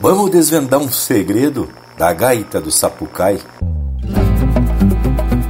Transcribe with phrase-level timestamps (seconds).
[0.00, 3.38] Vamos desvendar um segredo da gaita do Sapucai.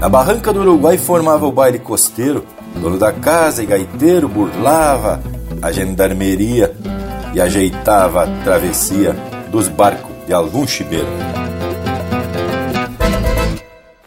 [0.01, 2.45] Na barranca do Uruguai formava o baile costeiro,
[2.75, 5.23] dono da casa e gaiteiro burlava
[5.63, 6.75] a gendarmeria
[7.33, 9.15] e ajeitava a travessia
[9.53, 11.07] dos barcos de algum chibeiro.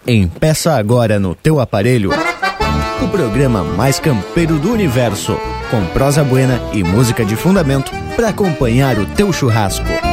[0.06, 2.12] Empeça agora no teu aparelho
[3.02, 5.38] o programa mais campeiro do universo,
[5.72, 10.13] com prosa buena e música de fundamento para acompanhar o teu churrasco.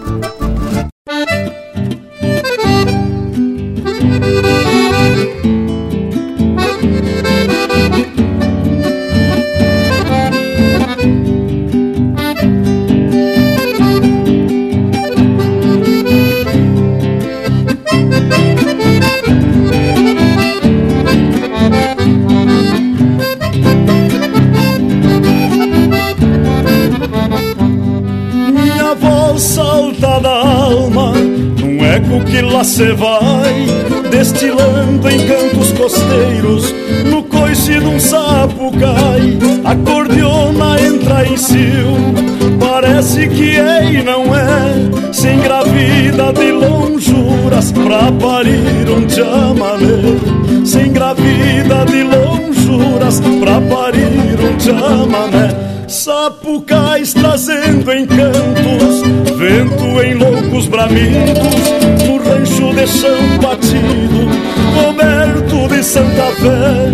[49.21, 55.71] Chamamé, se engravida de lonjuras pra parir um chamamé.
[55.87, 59.01] Sapucais trazendo encantos,
[59.37, 64.29] vento em loucos bramidos, no rancho de chão batido,
[64.73, 66.87] coberto de Santa Fé.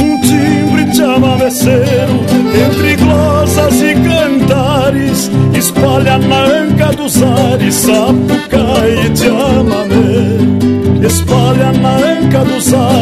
[0.00, 2.20] Um timbre de amameceiro,
[2.66, 8.63] entre glosas e cantares, espalha na anca dos ares, sapucai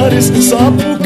[0.02, 1.01] dos ares, sapucai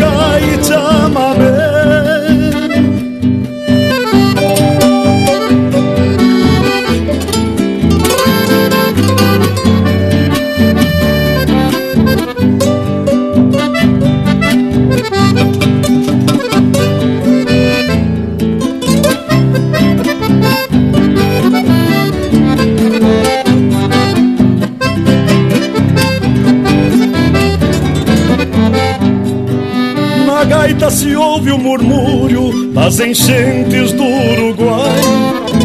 [32.96, 35.00] das enchentes do Uruguai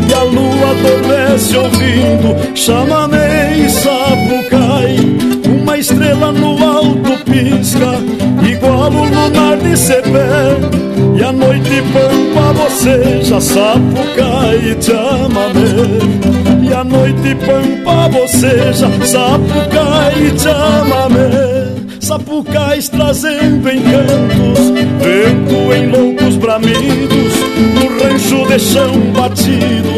[0.09, 2.56] E a lua adormece ouvindo.
[2.56, 4.97] Chamamé e sapucai
[5.47, 8.00] Uma estrela no alto pisca,
[8.47, 10.58] igual o lunar de Cepé
[11.16, 20.40] E a noite pampa boceja, sapucai e chamamé E a noite pampa boceja, sapucai e
[20.40, 27.21] chamamé sapucais trazendo encantos, vento em loucos bramidos,
[28.22, 29.94] rancho de chão batido,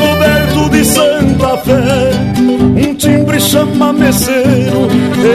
[0.00, 2.10] coberto de Santa Fé.
[2.38, 4.88] Um timbre chama meceiro,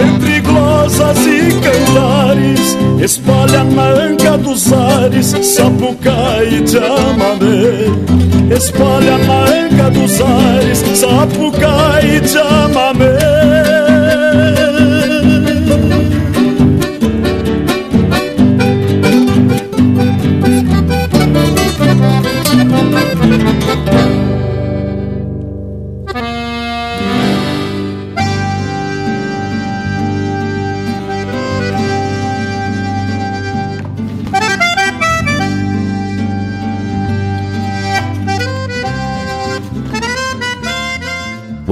[0.03, 8.56] entre glosas e cantares, espalha na anca dos ares, sapucai de amamé.
[8.56, 13.34] Espalha na anca dos ares, sapucai de amamé.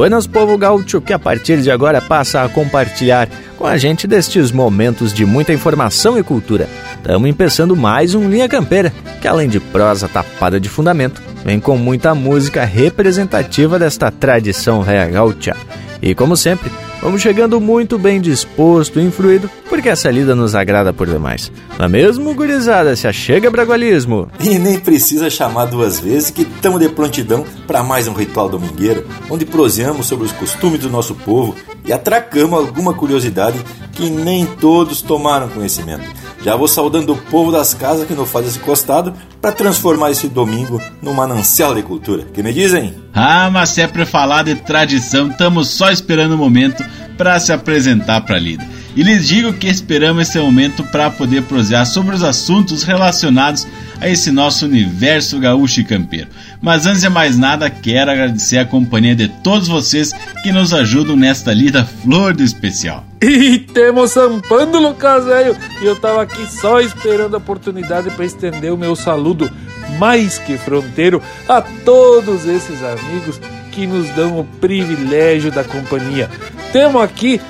[0.04, 4.52] Buenas Povo Gaúcho, que a partir de agora passa a compartilhar com a gente destes
[4.52, 6.68] momentos de muita informação e cultura.
[6.98, 8.92] Estamos empeçando mais um Linha Campeira,
[9.22, 15.08] que além de prosa tapada de fundamento, vem com muita música representativa desta tradição réia
[15.08, 15.56] gaúcha.
[16.02, 16.70] E como sempre,
[17.04, 21.52] Vamos chegando muito bem disposto e influído, porque essa lida nos agrada por demais.
[21.78, 22.96] Não é mesmo, gurizada?
[22.96, 24.30] Se achega bragualismo.
[24.40, 29.06] E nem precisa chamar duas vezes que estamos de prontidão para mais um ritual domingueiro,
[29.30, 31.54] onde proseamos sobre os costumes do nosso povo
[31.86, 33.60] e atracamos alguma curiosidade
[33.92, 36.23] que nem todos tomaram conhecimento.
[36.44, 40.28] Já vou saudando o povo das casas que nos faz esse costado para transformar esse
[40.28, 42.26] domingo num manancial de cultura.
[42.34, 42.94] Que me dizem?
[43.14, 46.84] Ah, mas se é para falar de tradição, estamos só esperando o momento
[47.18, 48.68] para se apresentar para a lida.
[48.96, 53.66] E lhes digo que esperamos esse momento para poder prosear sobre os assuntos relacionados
[54.00, 56.28] a esse nosso universo gaúcho e campeiro.
[56.64, 61.14] Mas antes de mais nada, quero agradecer a companhia de todos vocês que nos ajudam
[61.14, 63.04] nesta lida flor do especial.
[63.22, 65.58] E temos zampando, Lucas velho.
[65.82, 69.50] E eu tava aqui só esperando a oportunidade para estender o meu saludo
[69.98, 73.40] mais que fronteiro a todos esses amigos
[73.72, 76.30] que nos dão o privilégio da companhia.
[76.72, 77.42] Temos aqui,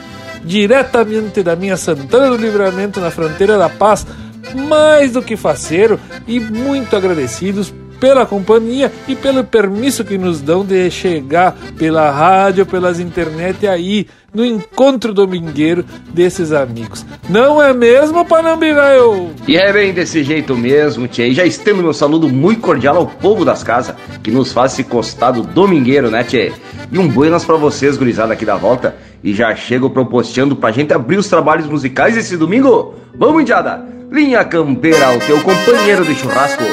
[0.44, 4.06] diretamente da minha Santana do Livramento, na fronteira da paz,
[4.68, 10.66] mais do que faceiro e muito agradecidos pela companhia e pelo permisso que nos dão
[10.66, 17.06] de chegar pela rádio, pelas internet aí no encontro domingueiro desses amigos.
[17.30, 19.30] Não é mesmo, Panambigaio?
[19.48, 21.26] E é bem desse jeito mesmo, tia.
[21.26, 24.84] E já estendo meu saludo muito cordial ao povo das casas, que nos faz esse
[24.84, 26.52] costado domingueiro, né, tia?
[26.92, 28.98] E um buenas para vocês, gurizada aqui da volta.
[29.24, 32.96] E já chego proposteando pra gente abrir os trabalhos musicais esse domingo.
[33.16, 33.82] Vamos, indiada!
[34.12, 36.64] Linha Campeira, o teu companheiro de churrasco.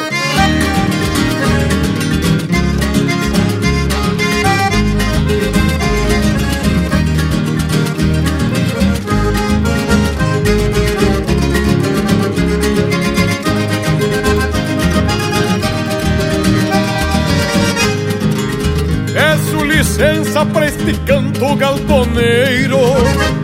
[20.40, 22.78] Licença pra este canto galponeiro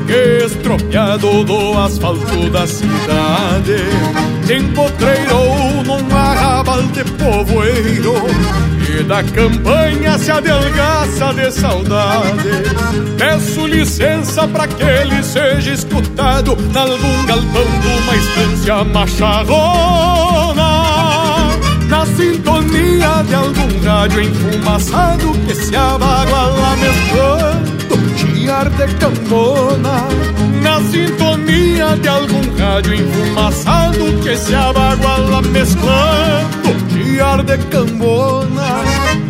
[0.06, 3.76] Que estropiado do asfalto da cidade.
[4.50, 8.14] Empotreirou num arrabal de povoeiro
[8.98, 12.48] E da campanha se adelgaça de saudade.
[13.18, 20.45] Peço licença pra que ele seja escutado Nalgum galpão de uma estância macharrona na
[22.16, 27.76] sintonia de algum rádio enfumaçado que se abaguala mesclando
[28.16, 30.08] chiar de cambona.
[30.62, 38.82] Na sintonia de algum rádio enfumaçado que se abaguala mesclando chiar de cambona.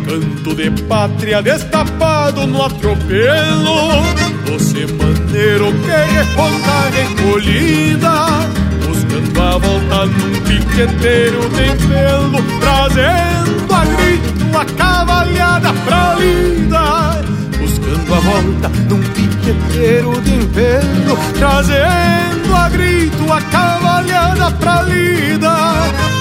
[0.05, 4.03] Canto de pátria destapado no atropelo,
[4.45, 8.67] você maneiro que responda recolhida
[9.09, 9.96] Dando a volta
[10.45, 17.21] piqueteiro de pelo Trazendo a grito a cavalhada pra lida
[17.59, 25.55] Buscando a volta num piqueteiro de pelo Trazendo a grito a cavalhada pra lida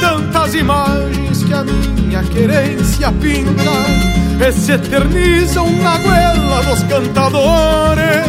[0.00, 8.26] Tantas imagens que a minha querência pinta E se eternizam na goela dos cantadores.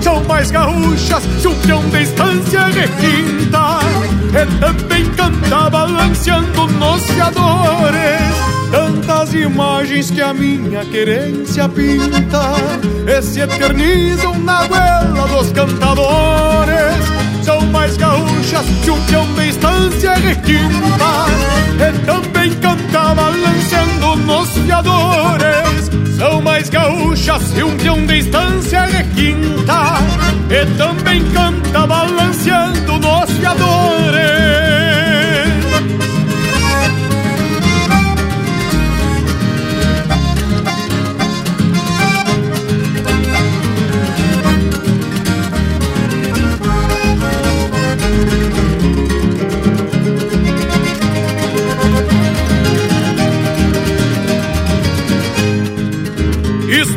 [0.00, 3.80] São mais gaúchas que um peão de estância requinta
[4.32, 12.52] E também canta balanceando nos fiadores Tantas imagens que a minha querência pinta.
[13.06, 20.12] E se eternizam na goela dos cantadores São mais gaúchas que um peão de estância
[20.16, 21.24] requinta
[21.80, 26.18] E também canta balanceando nos fiadores.
[26.18, 29.94] São mais gaúchas e um peão de estância requinta
[30.50, 34.37] E também canta balanceando nos fiadores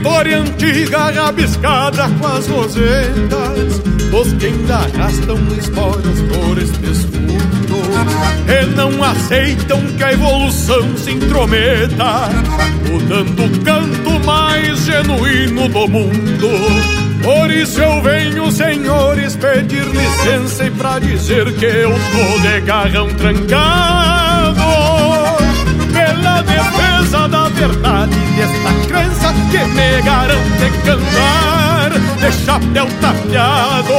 [0.02, 3.80] História antiga rabiscada com as rosetas
[4.10, 7.84] Dos que ainda arrastam esporas por este fundo
[8.48, 12.30] E não aceitam que a evolução se intrometa
[12.90, 16.50] Mudando o canto mais genuíno do mundo.
[17.24, 23.08] Por isso eu venho, senhores, pedir licença E pra dizer que eu tô de garrão
[23.10, 24.60] trancado.
[25.94, 26.81] Pela defesa
[27.32, 31.92] da verdade desta crença que me garante cantar.
[32.20, 33.94] De chapéu tapeado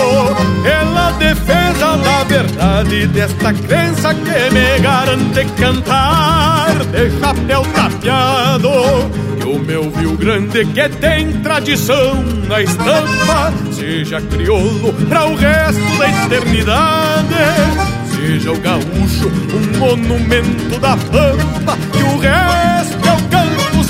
[0.63, 6.75] pela defesa da verdade desta crença que me garante cantar.
[6.93, 8.71] De chapéu tapeado
[9.41, 15.99] que o meu Rio Grande que tem tradição na estampa seja crioulo para o resto
[15.99, 17.35] da eternidade.
[18.15, 22.72] Seja o gaúcho um monumento da pampa que o resto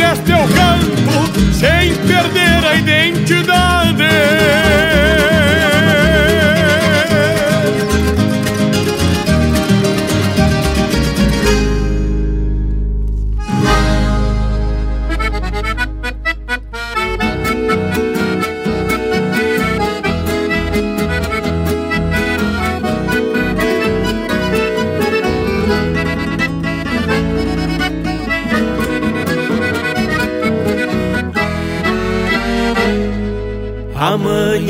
[0.00, 4.04] resto o campo sem perder a identidade.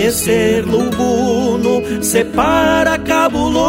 [0.01, 3.61] Amanhecer lubuno separa cabuloso,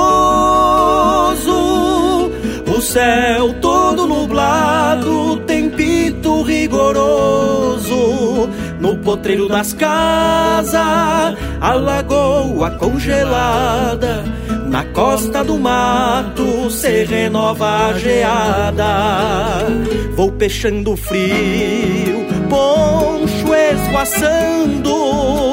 [2.73, 7.91] o céu todo nublado tem pito rigoroso.
[8.79, 10.73] No potreiro das casas,
[11.59, 14.23] a lagoa congelada,
[14.69, 19.65] na costa do mato se renova a geada.
[20.15, 25.50] Vou peixando frio, poncho esvoaçando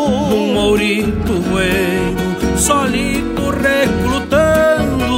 [0.78, 5.08] mourito bueno, solito recrutando.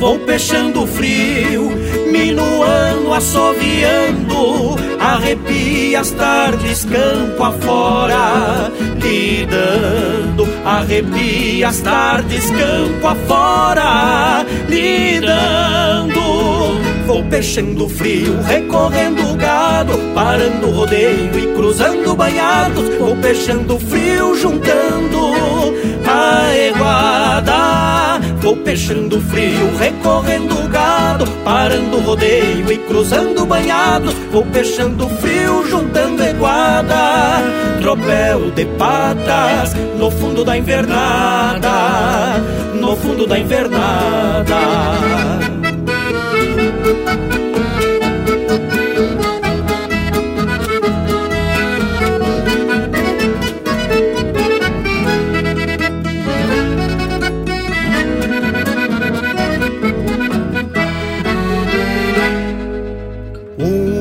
[0.00, 1.70] Vou peixando frio,
[2.10, 16.57] minuano, assoviando, arrepia as tardes campo afora, lidando, arrepia as tardes campo afora, lidando.
[17.08, 22.86] Vou peixando frio, recorrendo gado, parando rodeio e cruzando banhados.
[22.98, 25.18] Vou peixando frio, juntando
[26.06, 28.20] a eguada.
[28.42, 34.12] Vou peixando frio, recorrendo gado, parando rodeio e cruzando banhados.
[34.30, 37.42] Vou peixando frio, juntando eguada.
[37.80, 41.72] Tropel de patas no fundo da invernada,
[42.74, 44.58] no fundo da invernada.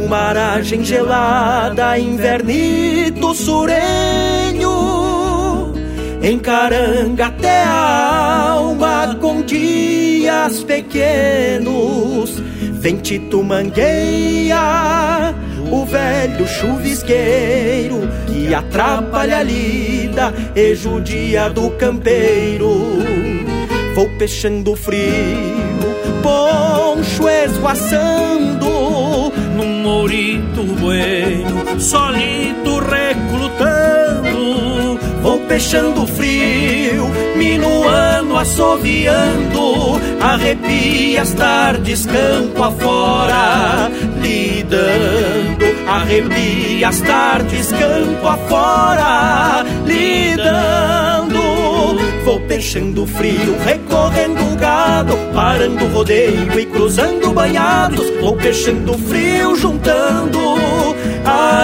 [0.07, 4.71] Maragem gelada, invernito surenho,
[6.21, 12.41] encaranga até a alma com dias pequenos,
[12.87, 15.35] ventito mangueia,
[15.69, 22.69] o velho chuvisqueiro que atrapalha a lida e judia do campeiro.
[23.93, 25.03] Vou peixando frio,
[26.23, 28.69] poncho esvoaçando
[29.57, 33.76] num mourito bueno, solito recrutando.
[35.47, 43.89] Peixando frio, minuano, assoviando, arrepia as tardes campo afora,
[44.21, 51.39] lidando, arrepia as tardes campo afora, lidando.
[52.25, 58.09] Vou peixando frio, recorrendo gado, parando rodeio e cruzando banhados.
[58.19, 60.86] Vou peixando frio, juntando
[61.27, 61.57] a.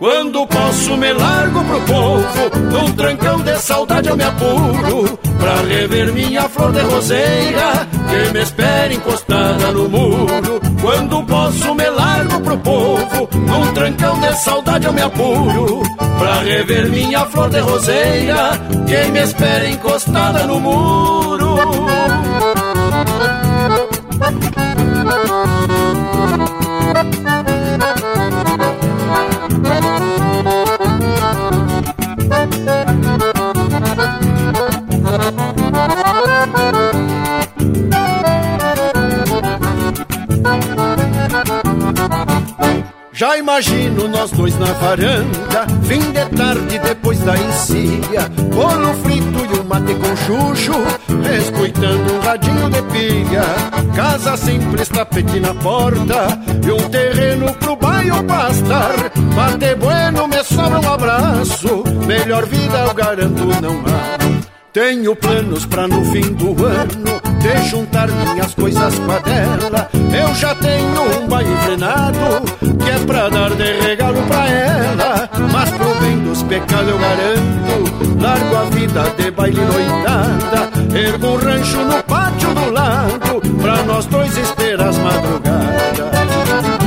[0.01, 6.11] Quando posso me largo pro povo, num trancão de saudade eu me apuro, pra rever
[6.15, 10.59] minha flor de roseira, que me espera encostada no muro.
[10.81, 15.83] Quando posso me largo pro povo, num trancão de saudade eu me apuro,
[16.19, 18.53] pra rever minha flor de roseira,
[18.89, 21.59] que me espera encostada no muro.
[43.21, 49.61] Já imagino nós dois na varanda, fim de tarde depois da encilha, bolo frito e
[49.61, 50.73] um mate com chuchu,
[51.39, 53.43] escutando um radinho de pilha,
[53.95, 58.95] casa simples, tapete na porta, e um terreno pro bairro pastar,
[59.35, 64.41] bate bueno, me sobra um abraço, melhor vida eu garanto não há.
[64.73, 69.91] Tenho planos pra no fim do ano de juntar minhas coisas com a dela.
[69.93, 72.43] Eu já tenho um baile frenado
[72.79, 75.29] que é pra dar de regalo pra ela.
[75.53, 80.71] Mas pro bem dos pecados eu garanto, largo a vida de baile noitada.
[80.97, 86.80] Ergo um rancho no pátio do lado pra nós dois esperar as madrugadas.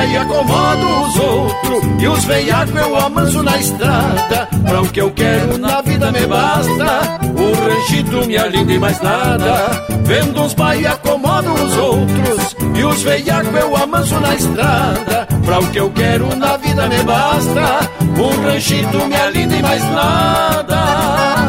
[0.00, 5.10] Vai acomodo os outros E os veiacos eu amanso na estrada Pra o que eu
[5.10, 7.20] quero na vida me basta.
[7.36, 13.02] O ranchito me alinda e mais nada Vendo uns vai acomodo os outros E os
[13.02, 17.90] veiacos eu amanso na estrada Pra o que eu quero na vida me basta.
[18.18, 21.39] O ranchito me alinda e mais nada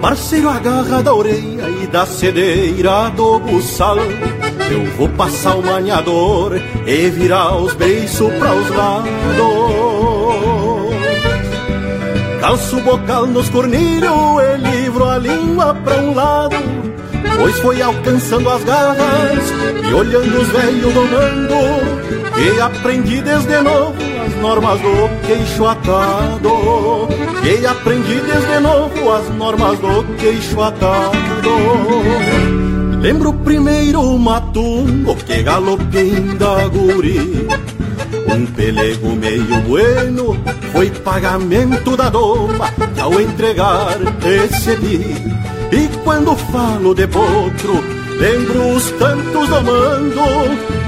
[0.00, 3.96] Parceiro agarra da orelha e da cedeira do buçal.
[3.98, 9.10] Eu vou passar o maniador e virar os beiços pra os lados.
[12.40, 14.10] Calço o bocal nos cornilhos
[14.42, 16.56] e livro a língua pra um lado.
[17.36, 19.52] Pois foi alcançando as garras
[19.88, 21.54] e olhando os velhos domando
[22.34, 27.08] Que aprendi desde novo as normas do queixo atado.
[27.42, 31.50] E aprendi desde novo as normas do queixo atado.
[33.00, 37.48] Lembro o primeiro matungo que galopei da guri.
[38.32, 40.36] Um pelego meio bueno
[40.72, 45.16] foi pagamento da doma que ao entregar recebi.
[45.72, 47.82] E quando falo de potro,
[48.20, 50.22] lembro os cantos domando,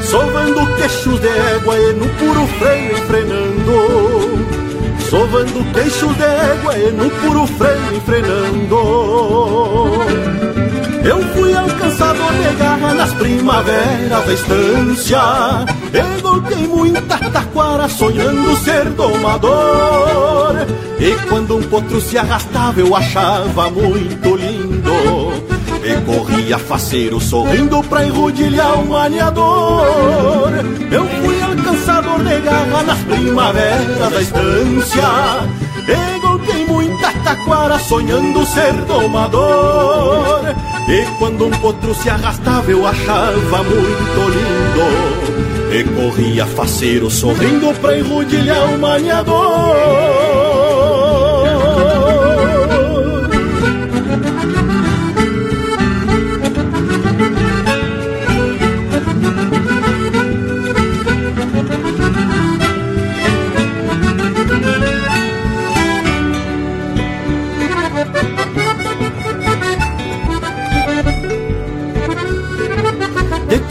[0.03, 4.43] sovando queixos de égua e no puro freio enfrenando.
[5.11, 8.77] Sovando queixos de égua e no puro freio enfrenando.
[11.05, 15.19] Eu fui alcançador de garra nas primaveras da estância
[15.93, 20.55] E golpei muita taquara sonhando ser domador
[21.01, 24.82] E quando um potro se arrastava eu achava muito lindo
[25.85, 30.51] E corria faceiro sorrindo pra enrodilhar o maniador
[30.91, 35.03] Eu fui alcançador de garra nas primaveras da estância
[35.89, 40.43] E golpei muita taquara sonhando ser domador.
[40.89, 45.73] E quando um potro se arrastava eu achava muito lindo.
[45.73, 50.22] E corria faceiro sorrindo pra enrodilhar o maniador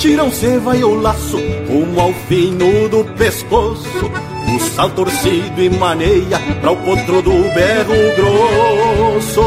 [0.01, 1.37] tiram ceva e o laço
[1.69, 4.11] rumo ao fino do pescoço.
[4.55, 9.41] O sal torcido e maneia para o potro do berro grosso.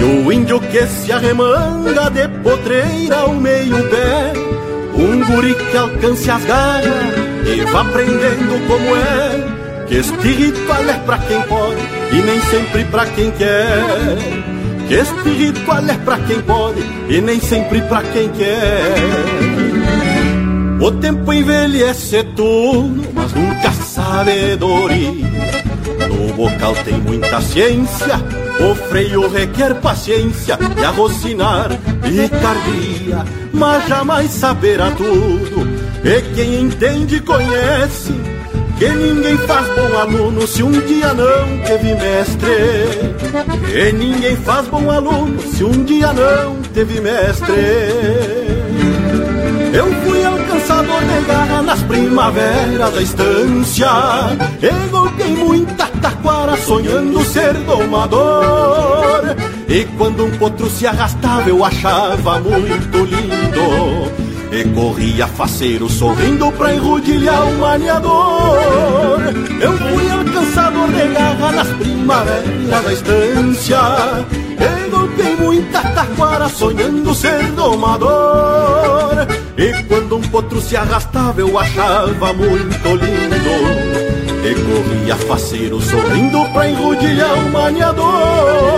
[0.00, 4.32] E o índio que se arremanga de potreira ao meio pé.
[4.94, 7.14] Um guri que alcance as garras
[7.46, 9.86] e vá aprendendo como é.
[9.86, 14.57] Que este ritual é pra quem pode e nem sempre pra quem quer.
[14.90, 18.94] Este ritual é pra quem pode e nem sempre pra quem quer.
[20.80, 25.28] O tempo envelhece tudo, mas nunca sabedoria.
[26.08, 28.14] No bocal tem muita ciência,
[28.60, 31.68] o freio requer paciência e arrocinar
[32.02, 35.68] picardia, mas jamais saberá tudo.
[36.02, 38.27] E quem entende conhece
[38.78, 42.48] que ninguém faz bom aluno se um dia não teve mestre.
[43.72, 47.54] Que ninguém faz bom aluno se um dia não teve mestre.
[49.72, 53.86] Eu fui alcançador de garra nas primaveras da estância
[54.62, 59.36] E golpei muita taquara sonhando ser domador
[59.68, 62.97] E quando um potro se arrastava eu achava muito
[64.50, 69.20] E corria faceiro sorrindo pra enrodilhar o maniador.
[69.60, 73.78] Eu fui alcançador de garra nas primaveras da estância.
[74.58, 79.26] E golpei muita taquara sonhando ser domador.
[79.56, 83.98] E quando um potro se arrastava eu achava muito lindo.
[84.44, 88.77] E corria faceiro sorrindo pra enrodilhar o maniador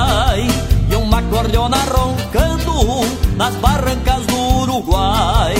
[3.41, 5.55] nas barrancas do Uruguai.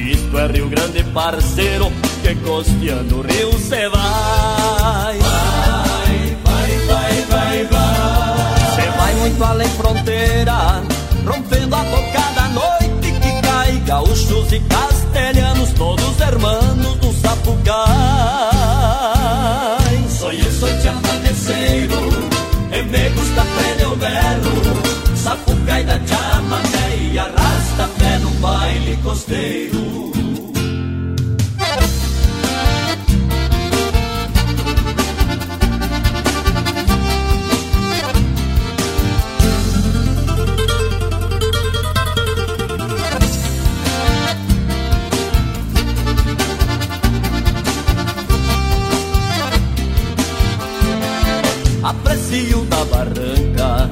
[0.00, 5.18] Isto é Rio Grande, parceiro, que costeando o rio cê vai.
[5.18, 8.74] Vai, vai, vai, vai, vai.
[8.74, 10.82] Cê vai muito além fronteira,
[11.26, 13.82] rompendo a boca da noite que cai.
[13.84, 17.76] Gaúchos e castelhanos, todos hermanos do Sapucai.
[20.08, 22.00] Soy soy chamaneceiro,
[22.72, 24.55] e me gusta prender o berro,
[29.06, 29.86] costeiro.
[51.84, 53.88] Aprecio da barranca,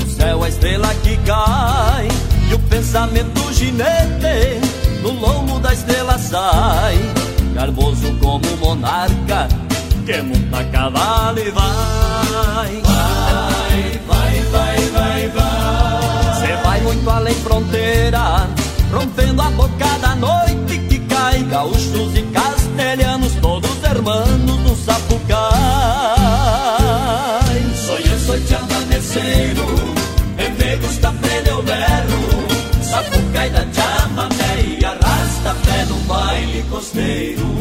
[0.00, 2.08] no céu a estrela que cai
[2.50, 4.60] e o pensamento ginete
[5.02, 6.98] no lombo da estrela sai,
[7.54, 9.48] garboso como monarca
[10.04, 12.82] que monta cavalo e vai.
[12.82, 16.40] Vai, vai, vai, vai, vai.
[16.40, 18.48] Cê vai muito além fronteira,
[18.92, 21.42] rompendo a boca da noite que cai.
[21.44, 25.44] Gaúchos e castelhanos, todos hermanos no sapucai.
[27.86, 29.66] Soy eu, soy chamaneceiro,
[30.38, 30.76] e me
[36.84, 37.54] costeiro.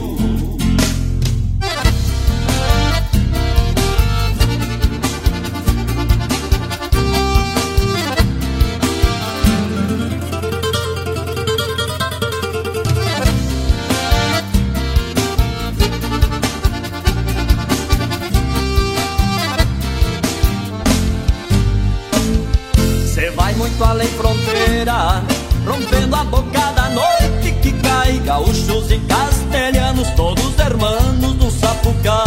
[23.35, 25.23] Vai muito além fronteira,
[25.65, 28.19] rompendo a boca da noite que cai.
[28.19, 28.69] Gaúchos
[29.01, 32.23] castelhanos, todos hermanos do Sapucai.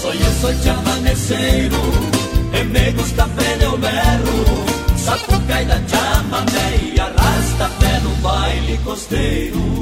[0.00, 1.76] Soy eu, soy chamaneceiro,
[2.52, 4.44] e me gusta o berro.
[4.96, 9.75] Sapucai da chamamé e arrasta pé no baile costeiro.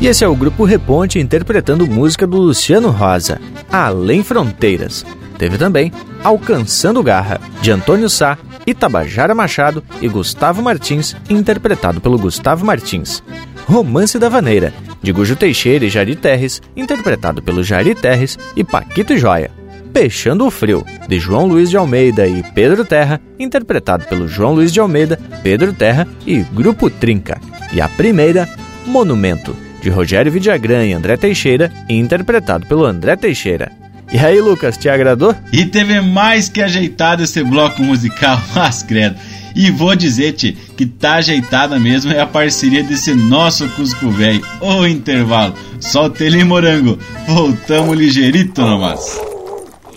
[0.00, 5.04] E esse é o Grupo Reponte interpretando música do Luciano Rosa, Além Fronteiras.
[5.36, 12.64] Teve também Alcançando Garra, de Antônio Sá, Itabajara Machado e Gustavo Martins, interpretado pelo Gustavo
[12.64, 13.24] Martins.
[13.66, 19.16] Romance da Vaneira, de Gujo Teixeira e Jari Terres, interpretado pelo Jari Terres e Paquito
[19.18, 19.50] Joia.
[19.92, 24.72] Peixando o Frio, de João Luiz de Almeida e Pedro Terra, interpretado pelo João Luiz
[24.72, 27.40] de Almeida, Pedro Terra e Grupo Trinca.
[27.72, 28.48] E a primeira,
[28.86, 33.72] Monumento, de Rogério Vidagrã e André Teixeira, interpretado pelo André Teixeira.
[34.10, 35.34] E aí, Lucas, te agradou?
[35.52, 39.16] E teve mais que ajeitado esse bloco musical, mas credo.
[39.54, 44.42] E vou dizer-te que tá ajeitada mesmo é a parceria desse nosso Cusco Velho.
[44.60, 45.54] O intervalo.
[45.80, 46.98] Solta ele morango.
[47.26, 49.20] Voltamos ligeirito nomás.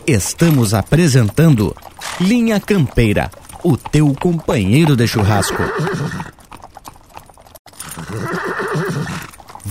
[0.07, 1.75] Estamos apresentando
[2.19, 3.29] Linha Campeira,
[3.63, 5.63] o teu companheiro de churrasco.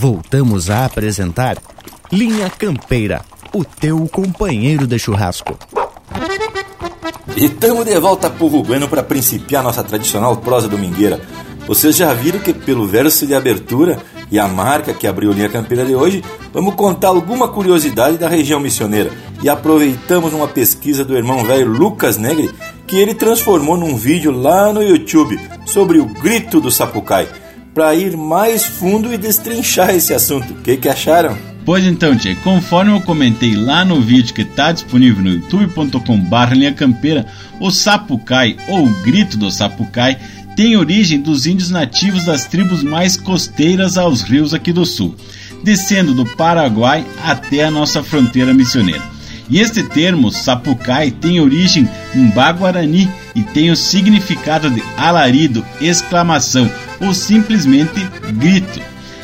[0.00, 1.58] Voltamos a apresentar
[2.10, 3.20] Linha Campeira,
[3.52, 5.58] o teu companheiro de churrasco.
[7.36, 11.20] E estamos de volta pro Bueno para principiar nossa tradicional prosa domingueira.
[11.66, 13.98] Vocês já viram que pelo verso de abertura
[14.30, 18.58] e a marca que abriu linha campeira de hoje, vamos contar alguma curiosidade da região
[18.58, 19.10] missioneira.
[19.42, 22.50] E aproveitamos uma pesquisa do irmão velho Lucas Negri,
[22.86, 27.28] que ele transformou num vídeo lá no YouTube sobre o grito do Sapucai,
[27.74, 30.52] para ir mais fundo e destrinchar esse assunto.
[30.52, 31.37] O que, que acharam?
[31.64, 36.72] Pois então, Tchê, conforme eu comentei lá no vídeo que está disponível no youtube.com.br linha
[36.72, 37.26] campeira,
[37.61, 40.18] o Sapucai, ou o grito do Sapucai,
[40.56, 45.14] tem origem dos índios nativos das tribos mais costeiras aos rios aqui do sul,
[45.62, 49.02] descendo do Paraguai até a nossa fronteira missioneira.
[49.48, 56.70] E este termo, sapucai, tem origem em Baguarani e tem o significado de alarido, exclamação
[57.00, 58.00] ou simplesmente
[58.34, 58.80] grito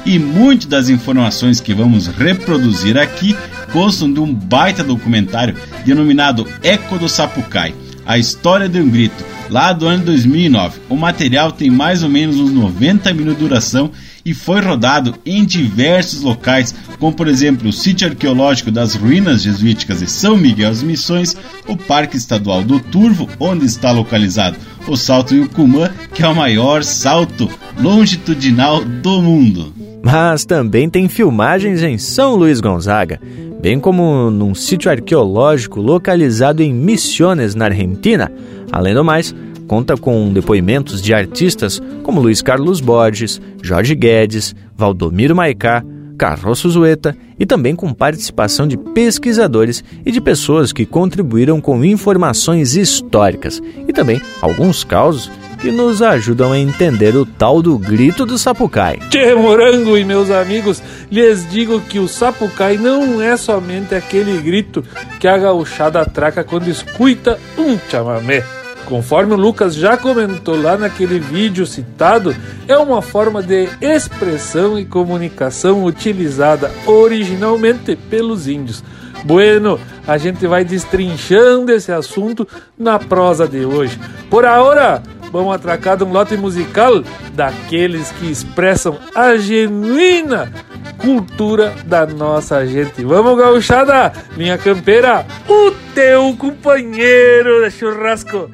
[0.06, 3.36] e muitas das informações que vamos reproduzir aqui
[3.72, 7.74] constam de um baita documentário denominado Eco do Sapucai,
[8.06, 10.80] a história de um grito, lá do ano 2009.
[10.88, 13.90] O material tem mais ou menos uns 90 minutos de duração
[14.26, 20.00] e foi rodado em diversos locais, como por exemplo o sítio arqueológico das ruínas jesuíticas
[20.00, 21.36] de São Miguel das Missões,
[21.68, 24.56] o Parque Estadual do Turvo, onde está localizado
[24.88, 29.72] o Salto Yucumã, que é o maior salto longitudinal do mundo
[30.06, 33.20] mas também tem filmagens em São Luís Gonzaga,
[33.60, 38.30] bem como num sítio arqueológico localizado em Misiones, na Argentina.
[38.70, 39.34] Além do mais,
[39.66, 45.84] conta com depoimentos de artistas como Luiz Carlos Borges, Jorge Guedes, Valdomiro Maicá,
[46.16, 52.74] Carroço Zueta e também com participação de pesquisadores e de pessoas que contribuíram com informações
[52.74, 58.38] históricas e também alguns causos que nos ajudam a entender o tal do grito do
[58.38, 58.98] sapucai.
[59.10, 64.84] Tchê Morango e meus amigos, lhes digo que o sapucai não é somente aquele grito
[65.18, 68.55] que a gauchada traca quando escuta um chamamé.
[68.86, 72.34] Conforme o Lucas já comentou lá naquele vídeo citado,
[72.68, 78.84] é uma forma de expressão e comunicação utilizada originalmente pelos índios.
[79.24, 82.46] Bueno, a gente vai destrinchando esse assunto
[82.78, 83.98] na prosa de hoje.
[84.30, 87.02] Por agora, vamos atracar de um lote musical
[87.34, 90.52] daqueles que expressam a genuína
[90.98, 93.04] cultura da nossa gente.
[93.04, 94.12] Vamos, gauchada!
[94.36, 98.48] Minha campeira, o teu companheiro de churrasco.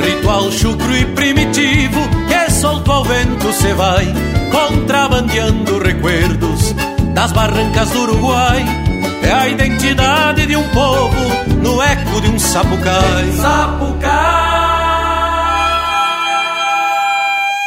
[0.00, 4.06] Ritual chucro e primitivo que solto ao vento se vai,
[4.50, 6.74] contrabandeando recuerdos
[7.14, 8.85] das barrancas do Uruguai.
[9.26, 11.16] É a identidade de um povo
[11.60, 13.32] no eco de um sapucai.
[13.32, 14.06] Sapucai!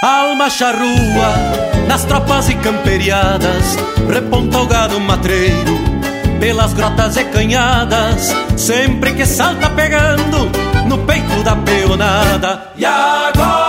[0.01, 1.33] Alma charrua
[1.85, 3.77] nas tropas e camperiadas,
[4.09, 5.77] reponta o gado matreiro
[6.39, 10.49] pelas grotas e canhadas, sempre que salta pegando
[10.87, 12.71] no peito da peonada.
[12.77, 13.68] E agora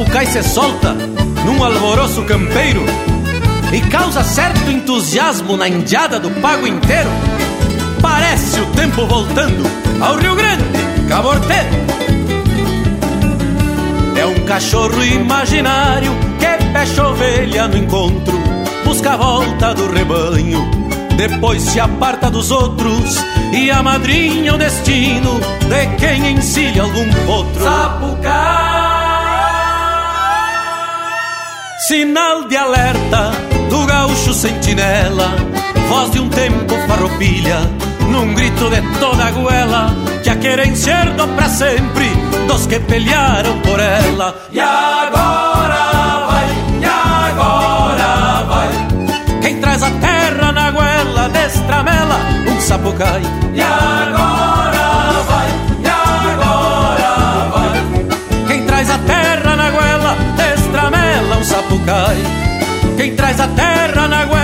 [0.00, 0.94] sapucai se solta
[1.44, 2.82] num alvoroço campeiro,
[3.70, 7.10] e causa certo entusiasmo na indiada do pago inteiro.
[8.00, 9.62] Parece o tempo voltando
[10.00, 10.64] ao Rio Grande,
[11.08, 11.68] Caborteiro.
[14.16, 18.38] É um cachorro imaginário que fecha ovelha no encontro,
[18.84, 20.66] busca a volta do rebanho,
[21.16, 23.16] depois se aparta dos outros
[23.52, 27.64] e amadrinha o destino de quem encilha algum potro.
[27.64, 28.69] Sapucai!
[31.90, 33.32] Sinal de alerta
[33.68, 35.34] do gaúcho sentinela,
[35.88, 37.58] voz de um tempo farroupilha,
[38.08, 39.90] num grito de toda a goela,
[40.22, 42.08] que a querência herdou pra sempre
[42.46, 44.40] dos que pelearam por ela.
[44.52, 46.46] E agora vai,
[46.80, 49.40] e agora vai.
[49.42, 52.20] Quem traz a terra na goela, destramela,
[52.56, 53.22] um sapucai.
[63.00, 64.39] Quem traz a terra na goela,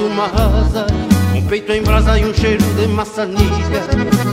[0.00, 0.86] uma asa
[1.34, 3.82] Um peito em brasa e um cheiro de maçanilha.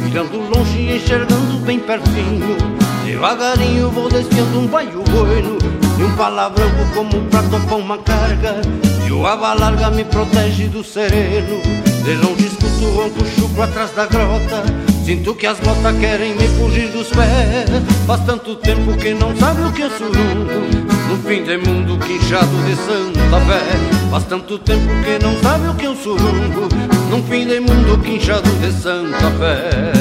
[0.04, 2.58] Mirando longe e enxergando bem pertinho
[3.06, 5.58] Devagarinho vou desfiando um baio bueno.
[5.98, 8.62] E um palavrão como pra topar uma carga
[9.08, 11.62] E o aba larga me protege do sereno.
[12.04, 14.64] De longe escuto o ronco chucro atrás da grota
[15.04, 17.70] Sinto que as botas querem me fugir dos pés.
[18.06, 22.56] Faz tanto tempo que não sabe o que é surungo No fim de mundo quinchado
[22.66, 26.70] de Santa Fé Faz tanto tempo que não sabe o que um surungo
[27.10, 29.92] Num fim de mundo quinchado de Santa Fé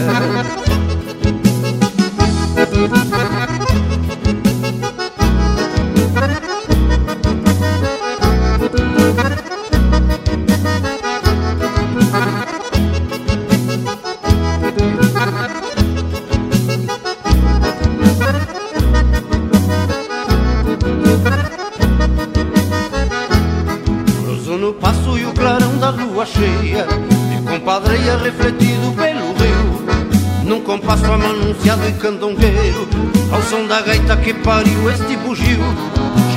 [31.66, 32.88] amanunciado e candongueiro
[33.32, 35.58] Ao som da gaita que pariu este bugio.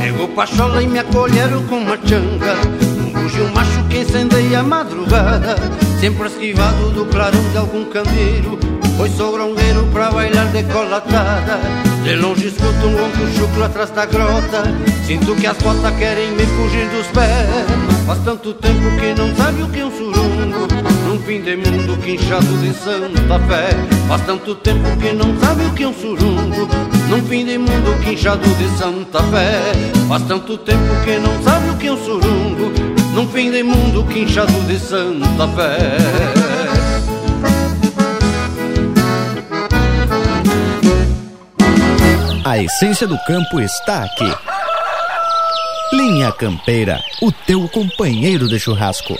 [0.02, 2.56] Chegou Pachola e me acolheram com uma changa.
[2.98, 5.56] Um bugio macho que incendeia a madrugada.
[6.00, 8.58] Sempre esquivado do clarão de algum candeiro
[8.96, 11.60] Foi sogrongueiro pra bailar decolatada
[12.04, 14.64] De longe escuto um ronco chucro atrás da grota.
[15.06, 18.06] Sinto que as botas querem me fugir dos pés.
[18.06, 21.98] Faz tanto tempo que não sabe o que é um surungo Num fim de mundo
[22.04, 23.70] quinchado de Santa Fé
[24.08, 26.70] Faz tanto tempo que não sabe o que é um surungo
[27.10, 29.74] Num fim de mundo quinchado de Santa Fé
[30.08, 32.72] Faz tanto tempo que não sabe o que é um surungo
[33.12, 35.98] Num fim de mundo quinchado de Santa Fé
[42.46, 44.32] A essência do campo está aqui.
[45.92, 49.16] Linha Campeira, o teu companheiro de churrasco.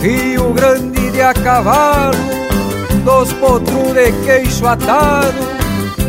[0.00, 2.16] Rio Grande de cavalo,
[3.04, 5.60] dos potros de queixo atado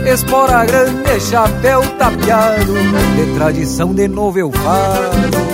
[0.05, 2.73] espora grande, chapéu tapeado,
[3.15, 5.50] de tradição de novo eu falo.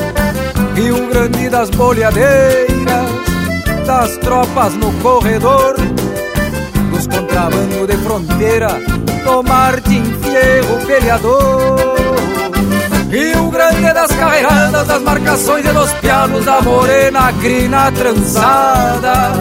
[0.77, 3.09] Rio Grande das boleadeiras,
[3.87, 5.75] das tropas no corredor,
[6.91, 8.79] dos contrabando de fronteira,
[9.25, 11.79] do Martin Fierro peleador.
[13.09, 19.31] Rio Grande das carreiradas, das marcações e dos pianos da morena crina trançada,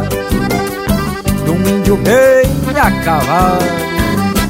[1.49, 2.47] um índio bem
[2.81, 3.87] a cavalo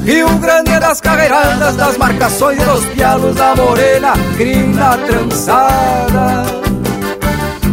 [0.07, 6.66] Rio Grande das carreiradas, das marcações e dos pialos da morena, crina trançada,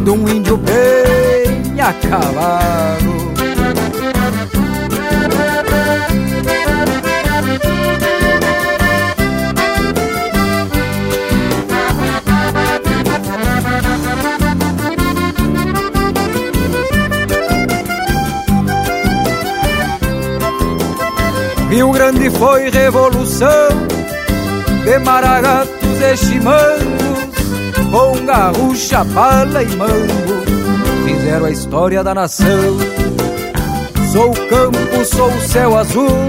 [0.04, 3.24] de um índio bem a cavalo.
[21.70, 23.48] Rio Grande foi revolução
[24.84, 26.83] de maragatos e chimangos,
[27.94, 30.42] com garrucha, pala e mango,
[31.06, 32.76] fizeram a história da nação.
[34.10, 36.26] Sou campo, sou céu azul,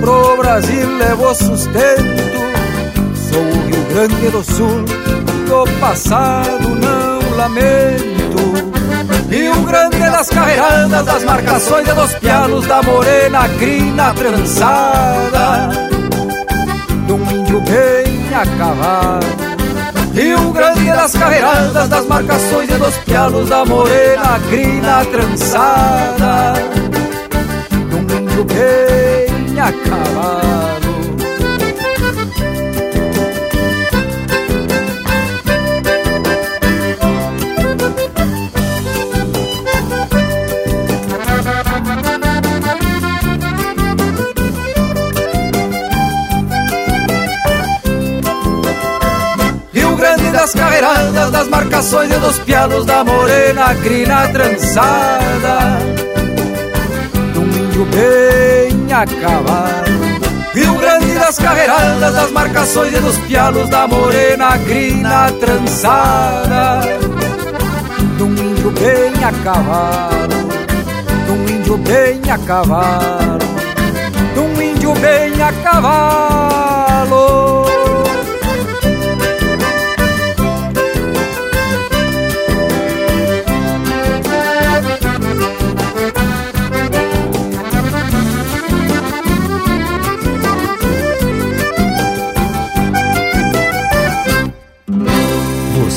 [0.00, 2.24] pro Brasil levou sustento.
[3.14, 4.84] Sou o Rio Grande do Sul,
[5.46, 8.74] do passado não lamento.
[9.30, 15.70] Rio Grande das carreiradas, das marcações e dos pianos da morena crina trançada
[17.06, 19.43] De um índio bem a cavalo
[20.14, 26.54] Rio Grande das carreiradas, das marcações e dos pianos da morena crina trançada.
[28.30, 29.72] De bem a
[51.30, 55.78] das marcações e dos pianos da morena crina trançada
[57.32, 59.84] De um índio bem acabado.
[60.52, 66.80] Rio Grande das carreiradas, das marcações e dos pianos da morena crina trançada
[68.16, 70.34] De um índio bem acabado.
[71.24, 73.46] De um índio bem acabado.
[74.34, 77.44] De um índio bem a cavalo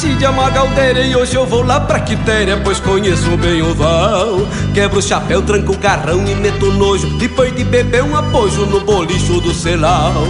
[0.00, 4.40] Nasci de Amagaldeira E hoje eu vou lá pra Quitéria, pois conheço bem o val.
[4.72, 7.06] Quebro o chapéu, tranco o garrão e meto nojo.
[7.18, 10.26] Depois de beber um apoio no bolicho do celau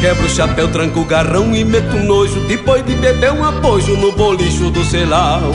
[0.00, 2.40] Quebro o chapéu, tranco o garrão e meto nojo.
[2.48, 5.54] Depois de beber um apoio no bolicho do celau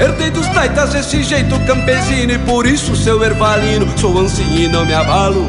[0.00, 4.84] Herdei dos taitas esse jeito campesino E por isso, seu ervalino, sou ancinho e não
[4.84, 5.46] me abalo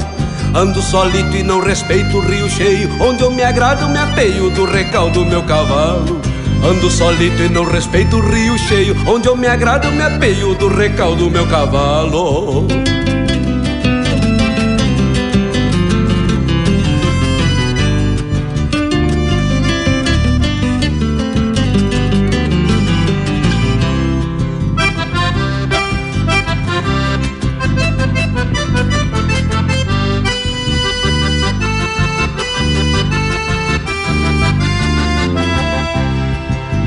[0.53, 2.89] Ando solito e não respeito o rio cheio.
[3.01, 6.24] Onde eu me agrado, me apeio do recaldo do meu cavalo
[6.65, 8.95] Ando solito e não respeito o rio cheio.
[9.05, 12.65] Onde eu me agrado, me apeio do recaldo do meu cavalo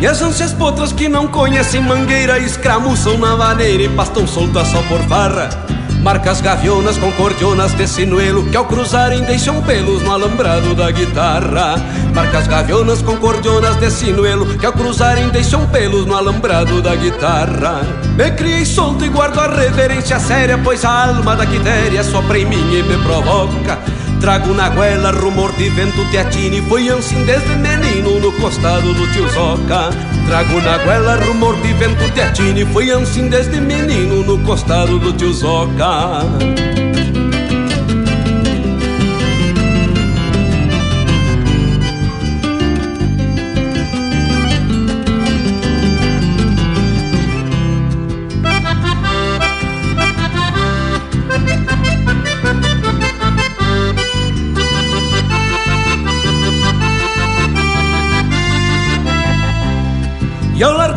[0.01, 4.81] E as ânsias potras que não conhecem mangueira Escramuçam na vaneira e pastam soltas só
[4.83, 5.49] por farra.
[6.03, 11.75] Marcas gavionas com cordionas de sinuelo Que ao cruzarem deixam pelos no alambrado da guitarra.
[12.15, 17.83] Marcas gavionas com cordionas de sinuelo Que ao cruzarem deixam pelos no alambrado da guitarra.
[18.17, 22.45] Me criei solto e guardo a reverência séria Pois a alma da quitéria sopra em
[22.45, 23.77] mim e me provoca.
[24.21, 29.29] Trago na goela rumor de vento teatine Foi assim desde menino no costado do tio
[29.29, 29.91] Zoca.
[30.27, 35.33] Trago na goela rumor de vento teatine Foi assim desde menino no costado do tio
[35.33, 36.88] Zoca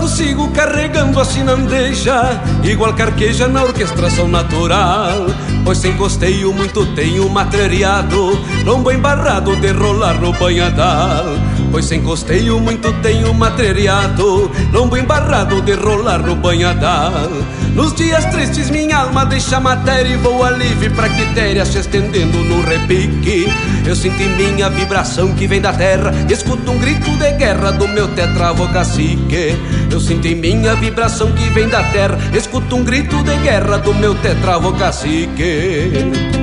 [0.01, 5.27] Largo sigo carregando a sinandeja Igual carqueja na orquestração natural.
[5.63, 8.31] Pois sem costeio muito tenho matreiriado
[8.65, 11.25] Lombo embarrado de rolar no banhadal.
[11.71, 17.29] Pois sem costeio muito tenho matreiriado Lombo embarrado de rolar no banhadal.
[17.75, 22.61] Nos dias tristes minha alma deixa matéria E voa livre pra quitéria se estendendo no
[22.63, 23.45] repique
[23.85, 27.71] Eu sinto em mim a vibração que vem da terra Escuto um grito de guerra
[27.71, 29.57] do meu tetravo cacique
[29.91, 33.77] Eu sinto em mim a vibração que vem da terra Escuto um grito de guerra
[33.77, 36.40] do meu tetravo cacique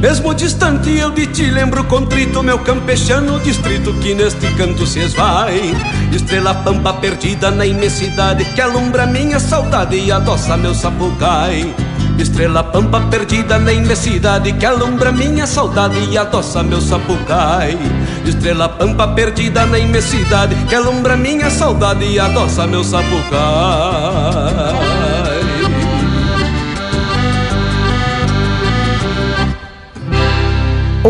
[0.00, 5.74] Mesmo distante eu de ti lembro contrito Meu campechano distrito que neste canto se esvai.
[6.10, 11.74] Estrela pampa perdida na imensidade Que alumbra minha saudade e adoça meu sapucai.
[12.18, 17.76] Estrela pampa perdida na imensidade Que alumbra minha saudade e adoça meu sapucai.
[18.24, 24.79] Estrela pampa perdida na imensidade Que alumbra minha saudade e adoça meu sapucai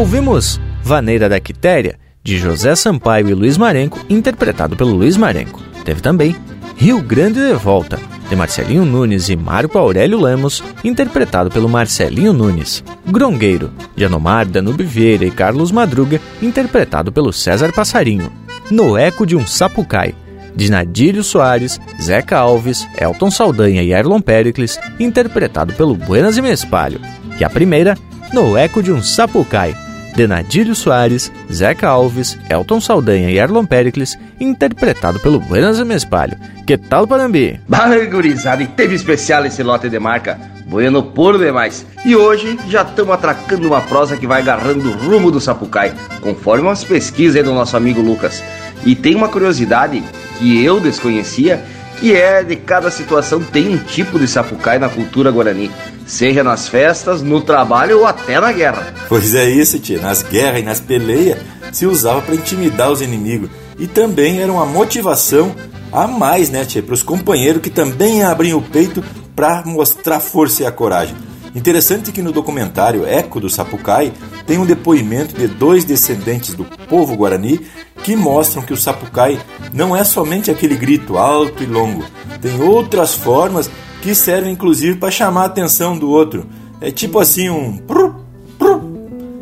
[0.01, 5.61] Ouvimos Vaneira da Quitéria, de José Sampaio e Luiz Marenco, interpretado pelo Luiz Marenco.
[5.85, 6.35] Teve também
[6.75, 7.99] Rio Grande de Volta,
[8.31, 12.83] de Marcelinho Nunes e Marco Aurélio Lemos, interpretado pelo Marcelinho Nunes.
[13.09, 18.33] Grongueiro, de Anomar Danube Vieira e Carlos Madruga, interpretado pelo César Passarinho.
[18.71, 20.15] No Eco de um Sapucai,
[20.57, 27.03] de Nadírio Soares, Zeca Alves, Elton Saldanha e Erlon Pericles, interpretado pelo Buenas e Mespalho.
[27.39, 27.99] E a primeira,
[28.33, 29.77] No Eco de um Sapucai,
[30.15, 36.37] de Nadírio Soares, Zeca Alves, Elton Saldanha e Erlon Pericles, interpretado pelo Buenas Mespalho.
[36.67, 37.61] Que tal, Panambi?
[37.67, 40.39] Vai, gurizada, e teve especial esse lote de marca.
[40.67, 41.85] Bueno por demais.
[42.05, 46.63] E hoje já estamos atracando uma prosa que vai agarrando o rumo do Sapucai, conforme
[46.63, 48.41] umas pesquisas aí do nosso amigo Lucas.
[48.85, 50.03] E tem uma curiosidade
[50.39, 51.63] que eu desconhecia,
[52.01, 55.71] que é de cada situação tem um tipo de Sapucai na cultura guarani.
[56.07, 58.95] Seja nas festas, no trabalho ou até na guerra.
[59.09, 60.01] Pois é isso, tia.
[60.01, 61.39] Nas guerras e nas peleias
[61.71, 63.51] se usava para intimidar os inimigos.
[63.79, 65.55] E também era uma motivação
[65.93, 66.83] a mais, né, tia?
[66.83, 69.05] Para os companheiros que também abriam o peito
[69.37, 71.15] para mostrar força e a coragem.
[71.55, 74.13] Interessante que no documentário Eco do Sapucai
[74.47, 77.61] tem um depoimento de dois descendentes do povo guarani
[78.03, 79.41] que mostram que o Sapucai
[79.73, 82.05] não é somente aquele grito alto e longo,
[82.41, 83.71] tem outras formas
[84.01, 86.47] que servem inclusive para chamar a atenção do outro.
[86.81, 88.25] É tipo assim um pru,
[88.59, 88.83] pru,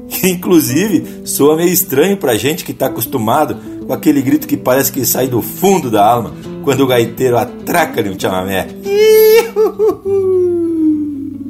[0.08, 3.56] que inclusive soa meio estranho pra gente que está acostumado
[3.86, 6.34] com aquele grito que parece que sai do fundo da alma
[6.64, 8.66] quando o gaiteiro atraca-lhe um chamamé.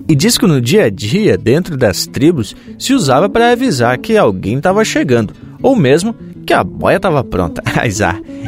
[0.09, 4.17] E diz que no dia a dia, dentro das tribos, se usava para avisar que
[4.17, 6.15] alguém estava chegando, ou mesmo
[6.47, 7.63] que a boia estava pronta.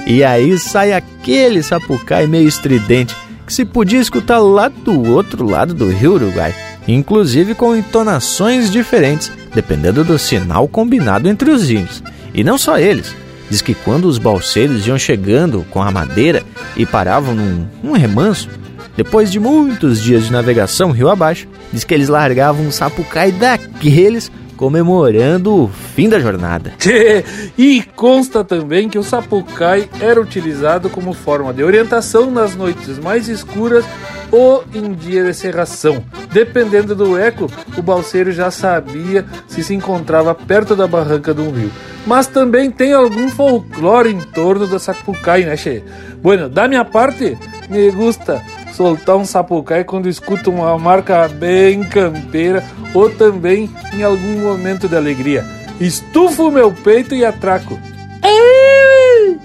[0.06, 3.14] E aí sai aquele sapucai meio estridente
[3.46, 6.54] que se podia escutar lá do outro lado do rio Uruguai,
[6.88, 12.02] inclusive com entonações diferentes, dependendo do sinal combinado entre os índios.
[12.32, 13.14] E não só eles.
[13.50, 16.42] Diz que quando os balseiros iam chegando com a madeira
[16.76, 17.34] e paravam
[17.82, 18.48] num remanso,
[18.96, 24.30] depois de muitos dias de navegação rio abaixo, diz que eles largavam um sapucai daqueles
[24.60, 26.74] comemorando o fim da jornada.
[27.56, 33.26] e consta também que o sapucai era utilizado como forma de orientação nas noites mais
[33.26, 33.86] escuras
[34.30, 36.04] ou em dia de serração.
[36.30, 41.50] Dependendo do eco, o balseiro já sabia se se encontrava perto da barranca de um
[41.50, 41.72] rio.
[42.06, 45.82] Mas também tem algum folclore em torno do sapucai, né, Che?
[46.22, 47.36] Bueno, da minha parte,
[47.70, 48.42] me gusta
[48.80, 52.64] soltar um sapucai quando escuto uma marca bem campeira
[52.94, 55.44] ou também em algum momento de alegria.
[55.78, 57.78] Estufo meu peito e atraco.
[58.22, 59.38] Ai!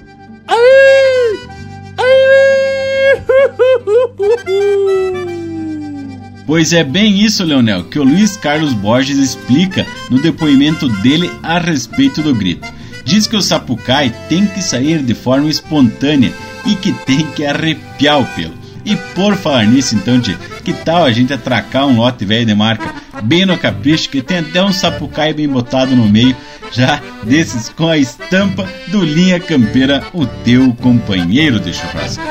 [0.48, 0.56] Ai!
[6.48, 11.60] Pois é bem isso, Leonel, que o Luiz Carlos Borges explica no depoimento dele a
[11.60, 12.72] respeito do grito.
[13.04, 16.32] Diz que o sapucai tem que sair de forma espontânea
[16.66, 18.65] e que tem que arrepiar o pelo.
[18.86, 22.54] E por falar nisso, então, tia, que tal a gente atracar um lote velho de
[22.54, 26.36] marca bem no capricho, que tem até um sapucai bem botado no meio,
[26.72, 32.24] já desses com a estampa do Linha Campeira, o teu companheiro de churrasco.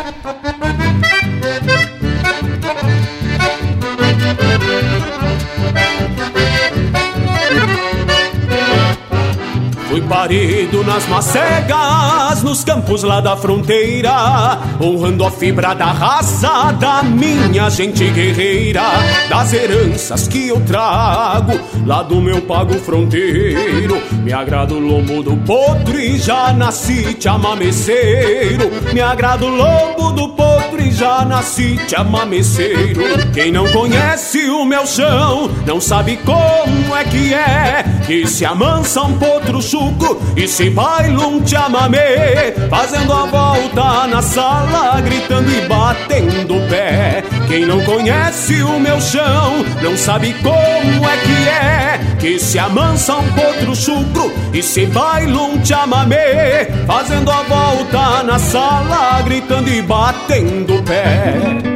[9.95, 17.05] Fui parido nas macegas, nos campos lá da fronteira, honrando a fibra da raça da
[17.05, 18.82] minha gente guerreira,
[19.28, 21.53] das heranças que eu trago
[21.87, 24.01] lá do meu pago fronteiro.
[24.22, 28.70] Me agrada o lombo do potro e já nasci te amameceiro.
[28.93, 33.03] Me agrada o lombo do potro e já nasci te amameceiro.
[33.32, 39.03] Quem não conhece o meu chão não sabe como é que é que se amansa
[39.03, 45.66] um potro chulo e se baila um chamamé Fazendo a volta na sala Gritando e
[45.66, 52.16] batendo o pé Quem não conhece o meu chão Não sabe como é que é.
[52.18, 58.38] Que se amansa um potro chucro E se baila um chamamé Fazendo a volta na
[58.38, 61.73] sala Gritando e batendo o pé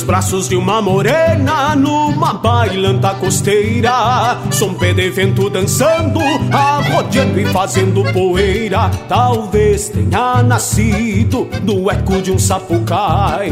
[0.00, 4.38] nos braços de uma morena, numa bailanta costeira.
[4.50, 6.20] Som pé de vento dançando,
[6.50, 8.90] arrodeando e fazendo poeira.
[9.08, 13.50] Talvez tenha nascido do eco de um sapucai.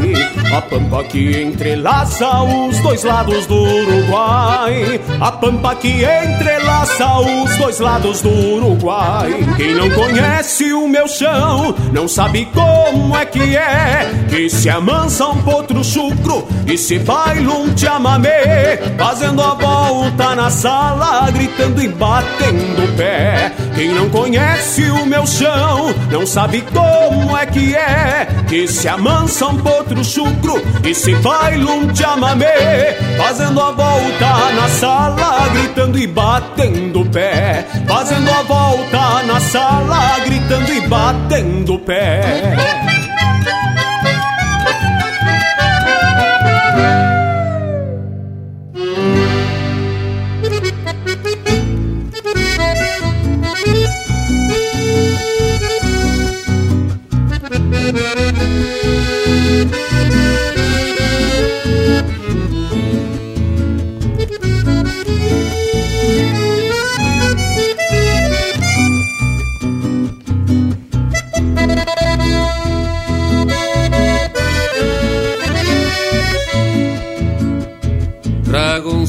[0.55, 4.99] A pampa que entrelaça os dois lados do Uruguai.
[5.19, 9.45] A pampa que entrelaça os dois lados do Uruguai.
[9.55, 14.09] Quem não conhece o meu chão, não sabe como é que é.
[14.29, 18.77] Que se amansa um potro chucro e se baila um chamamé.
[18.97, 23.51] Fazendo a volta na sala, gritando e batendo o pé.
[23.75, 28.27] Quem não conhece o meu chão, não sabe como é que é.
[28.47, 32.97] Que se amansa um potro chucro e se baila um chamamé.
[33.17, 37.65] Fazendo a volta na sala, gritando e batendo o pé.
[37.87, 42.98] Fazendo a volta na sala, gritando e batendo o pé.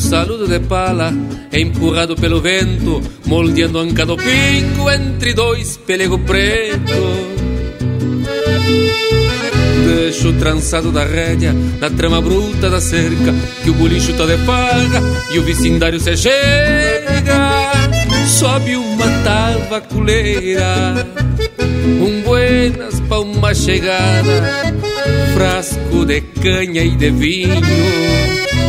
[0.01, 1.13] Saludo de pala,
[1.53, 7.41] empurrado pelo vento, moldeando do pingo entre dois pelego preto.
[9.87, 14.39] Deixo o trançado da rédea na trama bruta da cerca, que o bolicho tá de
[14.39, 17.71] farra e o vecindário se chega.
[18.27, 21.07] Sobe uma tabaculeira,
[22.01, 24.75] um buenas pra uma chegada,
[25.35, 28.40] frasco de canha e de vinho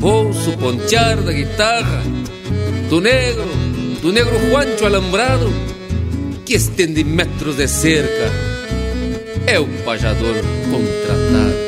[0.00, 2.02] Ouço pontear da guitarra
[2.88, 3.48] do negro,
[4.00, 5.52] do negro Juancho alambrado
[6.44, 8.30] que estende metros de cerca.
[9.46, 10.34] É o pajador
[10.70, 11.58] contratado.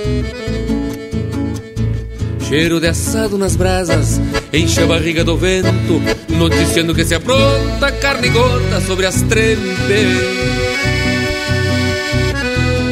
[2.49, 4.21] Cheiro de assado nas brasas,
[4.53, 10.60] enche a barriga do vento, noticiando que se apronta carne gota sobre as trempes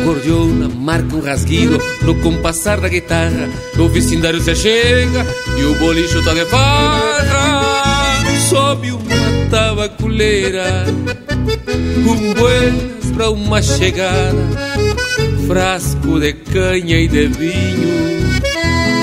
[0.09, 3.47] cordiona marca um rasguido no compassar da guitarra.
[3.79, 5.27] O vecindário se chega
[5.59, 8.25] e o bolicho tá de farra.
[8.49, 10.87] Sobe uma tabaculeira,
[12.07, 14.49] um buenas pra uma chegada.
[15.47, 18.09] Frasco de canha e de vinho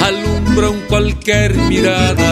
[0.04, 2.24] alumbram qualquer mirada.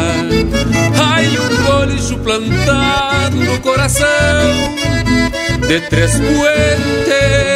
[1.00, 4.74] Ai, um bolicho plantado no coração
[5.68, 7.53] de três puentes,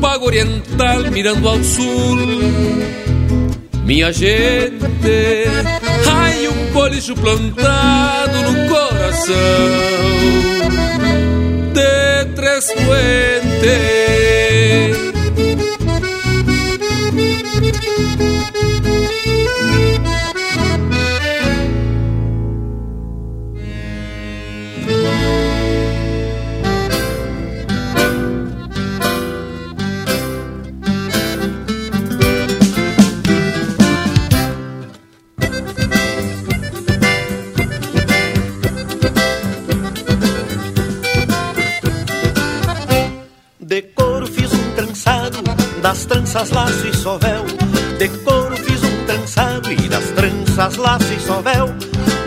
[0.00, 2.18] pago oriental, mirando ao sul.
[3.84, 4.84] Minha gente,
[6.10, 9.34] ai um bolicho plantado no coração
[11.72, 14.06] de três puentes.
[46.36, 47.44] Tranças laço e sovel.
[47.98, 51.74] De couro fiz um trançado e das tranças laço e sovel.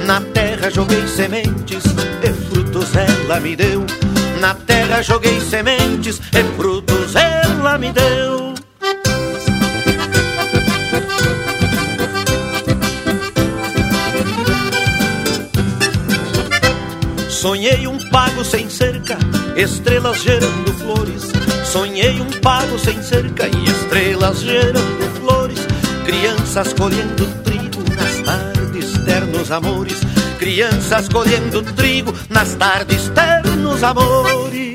[0.06, 1.84] Na terra joguei sementes
[2.24, 3.86] e frutos ela me deu.
[4.40, 8.56] Na terra joguei sementes e frutos ela me deu.
[17.30, 19.18] Sonhei um pago sem cerca,
[19.56, 21.29] estrelas gerando flores
[21.70, 25.60] Sonhei um pago sem cerca e estrelas gerando flores,
[26.04, 30.00] crianças colhendo trigo nas tardes ternos amores,
[30.40, 34.69] crianças colhendo trigo nas tardes ternos amores.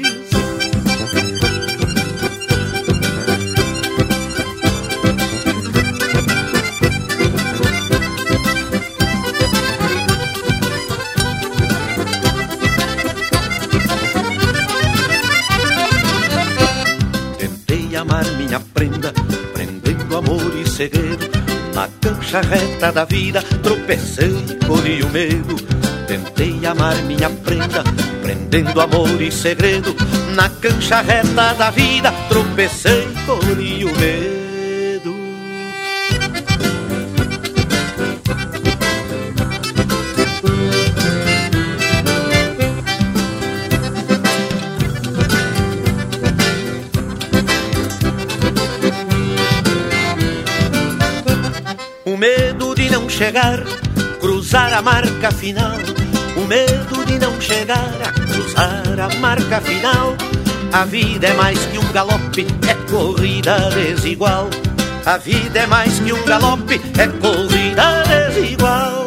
[18.84, 19.12] Prenda,
[19.52, 21.28] prendendo amor e segredo.
[21.74, 24.34] Na cancha reta da vida, tropecei,
[24.66, 25.56] colhi o medo.
[26.06, 27.82] Tentei amar minha prenda,
[28.22, 29.94] prendendo amor e segredo.
[30.34, 34.43] Na cancha reta da vida, tropecei, colhi o medo.
[53.14, 53.62] Chegar,
[54.20, 55.78] cruzar a marca final.
[56.36, 60.16] O medo de não chegar a cruzar a marca final.
[60.72, 64.50] A vida é mais que um galope, é corrida desigual.
[65.06, 69.04] A vida é mais que um galope, é corrida desigual.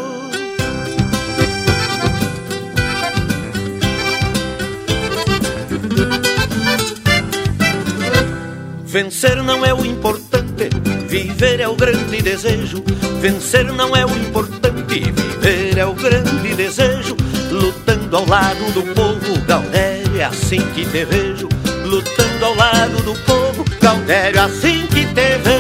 [8.86, 10.27] Vencer não é o importante,
[11.08, 12.84] viver é o grande desejo.
[13.22, 17.16] Vencer não é o importante, viver é o grande desejo.
[17.52, 21.48] Lutando ao lado do povo, Galdério, é assim que te vejo.
[21.86, 25.57] Lutando ao lado do povo, Galdério, é assim que te vejo.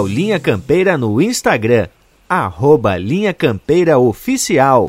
[0.00, 1.86] O Linha Campeira no Instagram,
[2.26, 4.88] arroba Linha Campeira Oficial.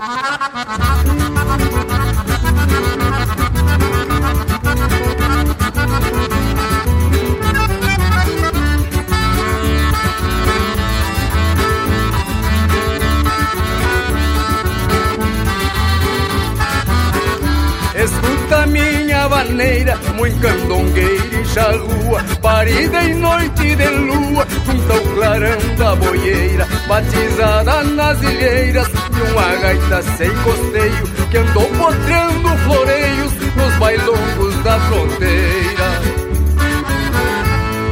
[17.94, 25.76] Escuta minha vaneira, muito candongueira e charrua, parida em noite de lua, junto ao clarão
[25.78, 33.76] da boieira, batizada nas ilheiras, de uma gaita sem costeio, que andou potreando floreios nos
[33.78, 36.02] bailongos da fronteira.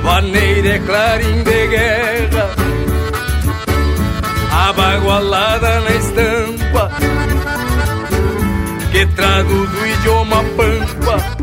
[0.04, 2.50] Vaneira é clarim de guerra,
[4.68, 6.92] abagualada na estampa,
[8.92, 11.39] que trago do idioma pampa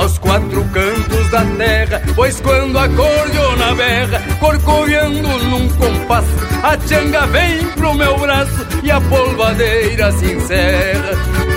[0.00, 6.28] aos quatro cantos da terra, pois quando a cordiona berra, corcoviando num compasso,
[6.62, 11.50] a changa vem pro meu braço e a polvadeira se encerra.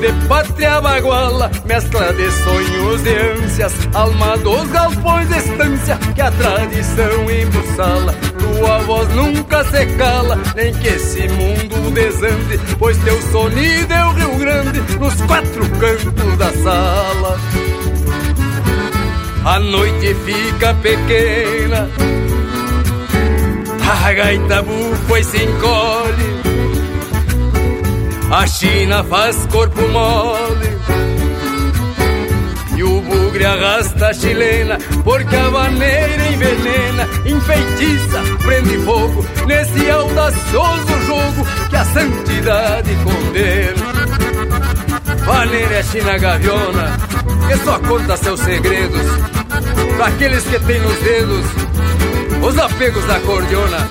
[0.00, 6.30] De pátria baguala, mescla de sonhos e ânsias, alma dos galpões de estância, que a
[6.30, 8.29] tradição embussala.
[8.60, 14.12] Tua voz nunca se cala, nem que esse mundo desande, pois teu sonido é o
[14.12, 17.40] Rio Grande, nos quatro cantos da sala.
[19.46, 21.88] A noite fica pequena,
[24.04, 26.42] a gaita bufa e se encolhe,
[28.30, 30.49] a China faz corpo mole
[33.40, 37.08] e bugre arrasta a chilena Porque a vaneira envenena.
[37.24, 43.90] Enfeitiça, prende fogo Nesse audacioso jogo Que a santidade condena.
[45.24, 46.96] Vaneira é China gaviona
[47.48, 49.06] Que só conta seus segredos.
[49.96, 51.46] Para aqueles que têm nos dedos
[52.42, 53.88] Os apegos da cordiona.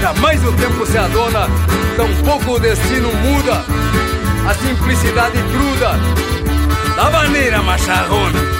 [0.00, 1.48] Jamais o tempo se adona
[1.96, 3.64] Tampouco o destino muda.
[4.48, 5.98] A simplicidade cruda
[6.96, 8.57] da maneira macharrona.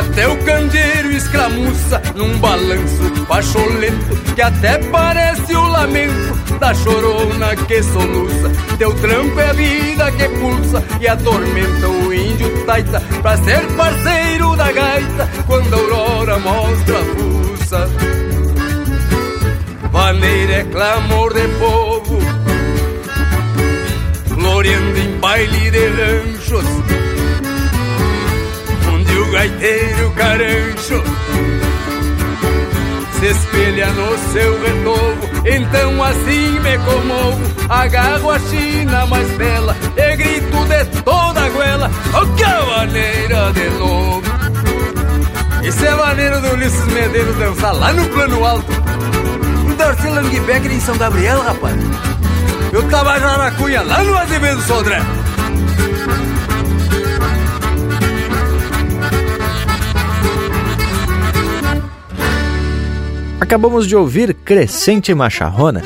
[0.00, 7.82] Até o candeeiro escramuça num balanço pacholento que até parece o lamento da chorona que
[7.82, 8.50] soluça.
[8.78, 14.56] Teu trampo é a vida que pulsa e atormenta o índio taita pra ser parceiro
[14.56, 17.88] da gaita quando a aurora mostra a fuça.
[19.92, 22.40] Vaneira é clamor de povo
[26.40, 27.09] amigos, onde
[29.30, 31.02] gaiteiro carancho
[33.20, 35.30] se espelha no seu retovo.
[35.44, 41.90] Então assim me comovo, agarro a china mais bela e grito de toda a goela,
[42.14, 44.22] oh que maneira de novo.
[45.62, 48.72] Isso é a maneira do Ulisses Medeiros dançar lá no plano alto.
[49.66, 51.76] Um Darcy Langbecker em São Gabriel, rapaz.
[52.72, 55.00] Eu tava na cunha lá no Azevedo Sodré.
[63.50, 65.82] Acabamos de ouvir Crescente Macharrona,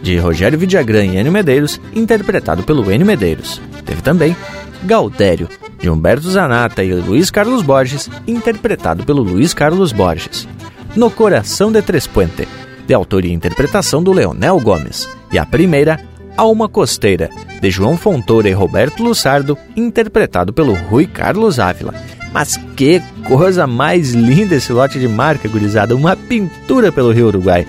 [0.00, 3.60] de Rogério Vidagrã e Enio Medeiros, interpretado pelo Enio Medeiros.
[3.84, 4.36] Teve também
[4.84, 5.48] Gaudério,
[5.80, 10.46] de Humberto Zanata e Luiz Carlos Borges, interpretado pelo Luiz Carlos Borges.
[10.94, 12.46] No Coração de Tres Puente,
[12.86, 15.08] de autoria e interpretação do Leonel Gomes.
[15.32, 16.00] E a primeira,
[16.36, 17.28] Alma Costeira,
[17.60, 21.92] de João Fontoura e Roberto Lussardo, interpretado pelo Rui Carlos Ávila.
[22.32, 25.96] Mas que coisa mais linda esse lote de marca, gurizada.
[25.96, 27.66] Uma pintura pelo Rio Uruguai.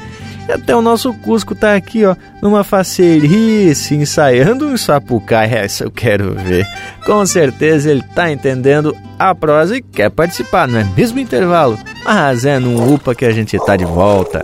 [0.47, 5.53] E até o nosso Cusco tá aqui, ó, numa faceirice, ensaiando um sapucai.
[5.53, 6.67] Essa eu quero ver.
[7.05, 11.77] Com certeza ele tá entendendo a prosa e quer participar, não é mesmo intervalo?
[12.03, 14.43] Mas é num UPA que a gente tá de volta.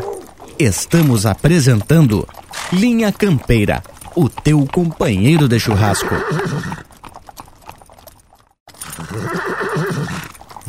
[0.60, 2.28] Estamos apresentando
[2.72, 3.84] Linha Campeira,
[4.16, 6.16] o teu companheiro de churrasco.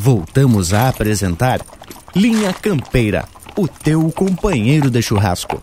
[0.01, 1.61] Voltamos a apresentar
[2.15, 3.25] Linha Campeira,
[3.57, 5.61] o teu companheiro de churrasco.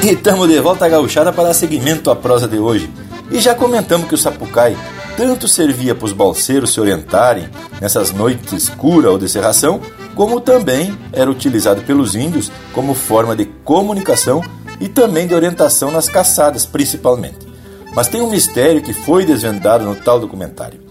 [0.00, 2.88] E estamos de volta à gauchada para dar seguimento à prosa de hoje.
[3.32, 4.76] E já comentamos que o sapucai
[5.16, 7.48] tanto servia para os balseiros se orientarem
[7.80, 9.80] nessas noites escuras ou de serração,
[10.14, 14.40] como também era utilizado pelos índios como forma de comunicação
[14.78, 17.48] e também de orientação nas caçadas, principalmente.
[17.96, 20.84] Mas tem um mistério que foi desvendado no tal documentário.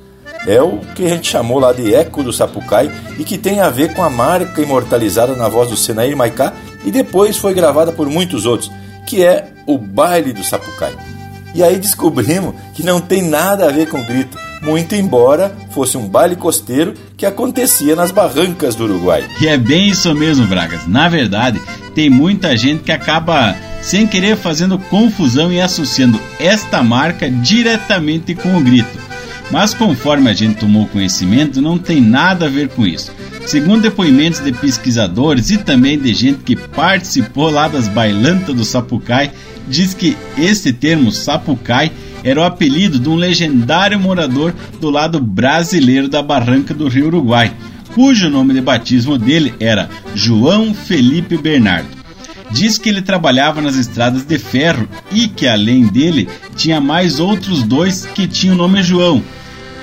[0.45, 3.69] É o que a gente chamou lá de Eco do Sapucai e que tem a
[3.69, 6.53] ver com a marca imortalizada na voz do Senair Maicá
[6.85, 8.69] e depois foi gravada por muitos outros,
[9.07, 10.93] que é o Baile do Sapucai.
[11.55, 16.07] E aí descobrimos que não tem nada a ver com grito, muito embora fosse um
[16.07, 19.23] baile costeiro que acontecia nas barrancas do Uruguai.
[19.39, 20.87] E é bem isso mesmo, Bragas.
[20.87, 21.61] Na verdade,
[21.93, 28.57] tem muita gente que acaba sem querer fazendo confusão e associando esta marca diretamente com
[28.57, 29.12] o grito.
[29.51, 33.11] Mas conforme a gente tomou conhecimento, não tem nada a ver com isso.
[33.45, 39.31] Segundo depoimentos de pesquisadores e também de gente que participou lá das bailantas do Sapucai,
[39.67, 41.91] diz que esse termo Sapucai
[42.23, 47.53] era o apelido de um legendário morador do lado brasileiro da barranca do Rio Uruguai,
[47.93, 52.02] cujo nome de batismo dele era João Felipe Bernardo.
[52.53, 57.63] Diz que ele trabalhava nas estradas de ferro e que além dele tinha mais outros
[57.63, 59.23] dois que tinham o nome João,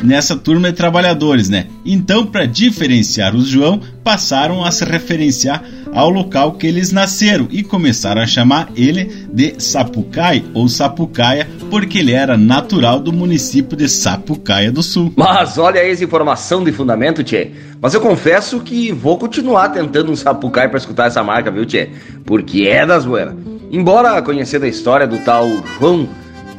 [0.03, 1.67] nessa turma de trabalhadores, né?
[1.85, 7.63] Então, para diferenciar os João, passaram a se referenciar ao local que eles nasceram e
[7.63, 13.89] começaram a chamar ele de Sapucai ou Sapucaia, porque ele era natural do município de
[13.89, 15.13] Sapucaia do Sul.
[15.17, 17.51] Mas olha essa informação de fundamento, Tchê.
[17.81, 21.91] Mas eu confesso que vou continuar tentando um Sapucai para escutar essa marca, viu, Tchê?
[22.25, 23.35] Porque é das buenas.
[23.73, 25.49] Embora conhecendo a história do tal
[25.79, 26.09] João,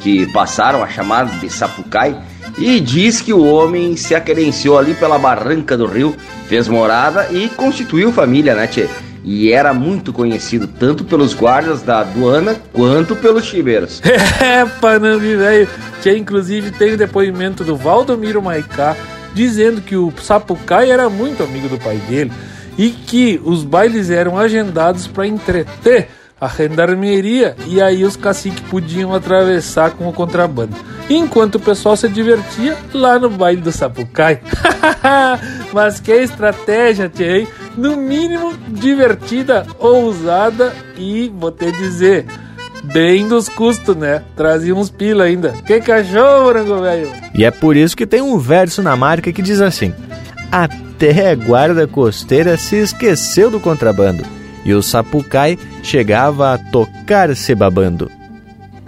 [0.02, 2.22] que passaram a chamar de Sapucai,
[2.58, 6.16] e diz que o homem se aquerenciou ali pela barranca do rio,
[6.47, 8.88] fez morada e constituiu família, né, tchê?
[9.24, 14.02] E era muito conhecido tanto pelos guardas da aduana quanto pelos chibeiros.
[14.41, 15.70] É, Panambi, velho.
[16.02, 18.95] Que inclusive tem o depoimento do Valdomiro Maicá
[19.36, 22.32] dizendo que o Sapucai era muito amigo do pai dele
[22.78, 26.10] e que os bailes eram agendados para entreter
[26.42, 30.76] a gendarmeria e aí os caciques podiam atravessar com o contrabando.
[31.08, 34.42] Enquanto o pessoal se divertia lá no baile do Sapucai.
[35.72, 37.48] Mas que estratégia, tia, hein?
[37.78, 42.26] No mínimo divertida, ousada e, vou te dizer,
[42.86, 44.24] bem dos custos, né?
[44.36, 45.54] Trazia uns pila ainda.
[45.66, 47.12] Que cachorro, branco velho!
[47.36, 49.94] E é por isso que tem um verso na marca que diz assim:
[50.52, 57.53] Até a guarda costeira se esqueceu do contrabando e o Sapucai chegava a tocar se
[57.55, 58.12] babando.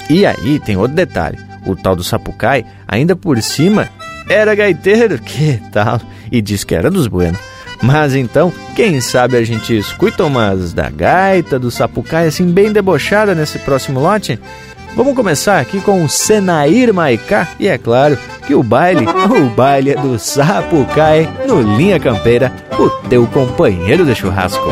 [0.09, 3.89] E aí tem outro detalhe: o tal do Sapucai, ainda por cima,
[4.27, 5.99] era gaiteiro, que tal?
[6.31, 7.39] E diz que era dos buenos.
[7.81, 13.35] Mas então, quem sabe a gente escuta umas da gaita, do Sapucai, assim, bem debochada
[13.35, 14.39] nesse próximo lote?
[14.95, 19.91] Vamos começar aqui com o Senair Maicá e é claro que o baile, o baile
[19.91, 24.69] é do Sapucai no Linha Campeira, o teu companheiro de churrasco.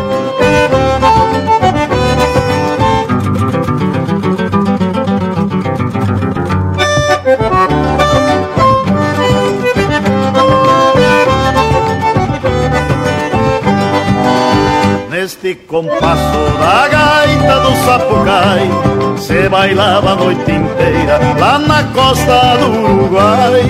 [15.31, 18.69] Neste compasso da gaita do Sapucai.
[19.17, 23.61] Se bailava a noite inteira lá na costa do Uruguai.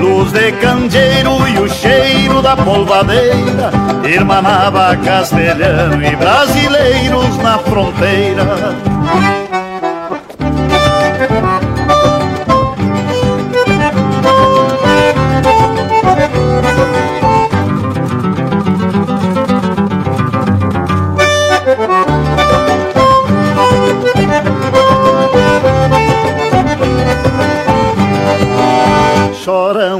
[0.00, 3.70] Luz de candeeiro e o cheiro da polvadeira
[4.04, 8.74] Irmanava castelhano e brasileiros na fronteira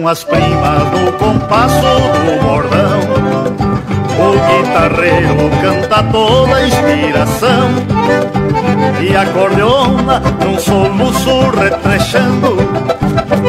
[0.09, 3.01] As primas no compasso do bordão.
[4.21, 7.71] O guitarreiro canta toda a inspiração.
[9.01, 12.57] E a cordeona num soluço retrechando.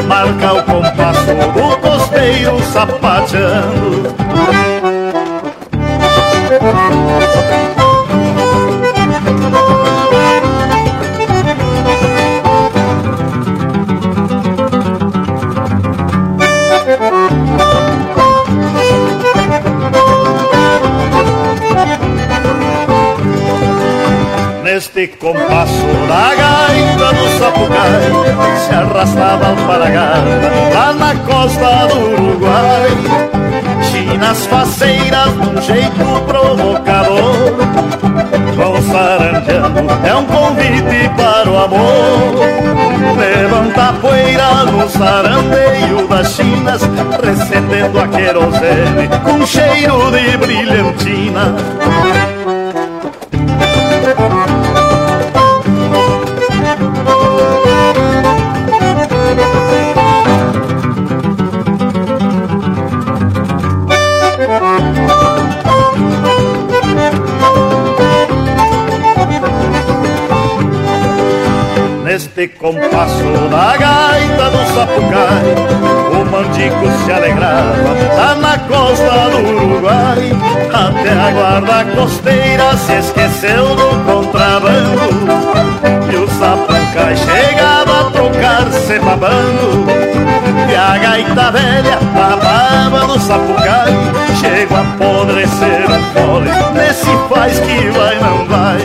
[0.08, 4.18] Marca o compasso do costeiro sapateando
[24.78, 28.12] Neste compasso da gaita do Sapucai
[28.64, 32.88] Se arrastava alparagada lá na costa do Uruguai.
[33.90, 37.56] Chinas faceiras num jeito provocador
[38.54, 42.38] Vão saranjando, é um convite para o amor.
[43.18, 46.82] Levanta a poeira no sarandeio das chinas
[47.20, 51.56] Recendendo a querosene com cheiro de brilhantina
[72.04, 75.54] Neste compasso da gaita do Sapucai
[76.10, 80.32] O mandico se alegrava lá na costa do Uruguai.
[80.72, 85.08] Até a guarda costeira se esqueceu do contrabando
[86.12, 87.37] E o Sapucai chegava a
[88.88, 89.86] trocar-se babando.
[90.70, 93.92] E a gaita velha babava no Sapucai.
[94.40, 98.78] Chego a apodrecer o fole Nesse faz que vai não vai.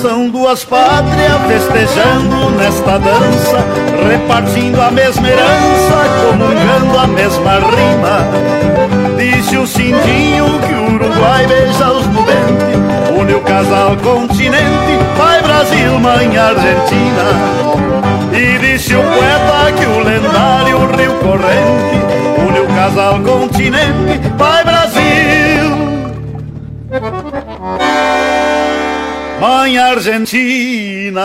[0.00, 3.64] São duas pátrias festejando nesta dança,
[4.08, 8.75] repartindo a mesma herança, comungando a mesma rima.
[9.46, 16.00] Disse o Cindinho que o Uruguai beija os nudentes, une o casal continente, pai Brasil,
[16.00, 17.22] mãe Argentina.
[18.32, 21.96] E disse o poeta que o lendário Rio Corrente
[22.48, 25.76] une o casal continente, pai Brasil.
[29.40, 31.22] Mãe Argentina.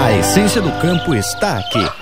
[0.00, 2.01] A essência do campo está aqui.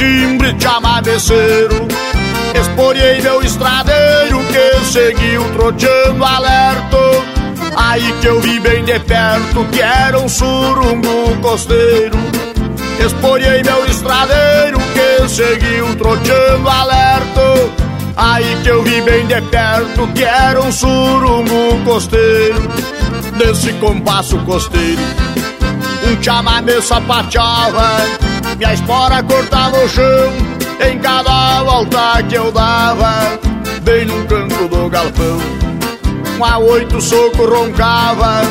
[0.00, 1.86] Timbre de amadeceiro
[2.58, 6.96] Esporei meu estradeiro Que seguiu troteando alerto.
[7.76, 12.18] Aí que eu vi bem de perto Que era um surungo costeiro.
[13.04, 17.72] Esporei meu estradeiro Que seguiu troteando alerto.
[18.16, 22.70] Aí que eu vi bem de perto que era um surungo costeiro.
[23.36, 25.00] Desse compasso costeiro
[26.06, 28.29] Um chamamé sapateava
[28.60, 30.32] Minha espora cortava o chão.
[30.86, 33.38] Em cada volta que eu dava
[33.82, 35.38] Bem num canto do galpão.
[36.38, 38.42] Um a oito soco roncava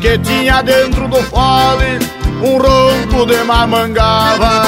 [0.00, 1.98] Que tinha dentro do fole
[2.40, 4.62] Um ronco de mamangava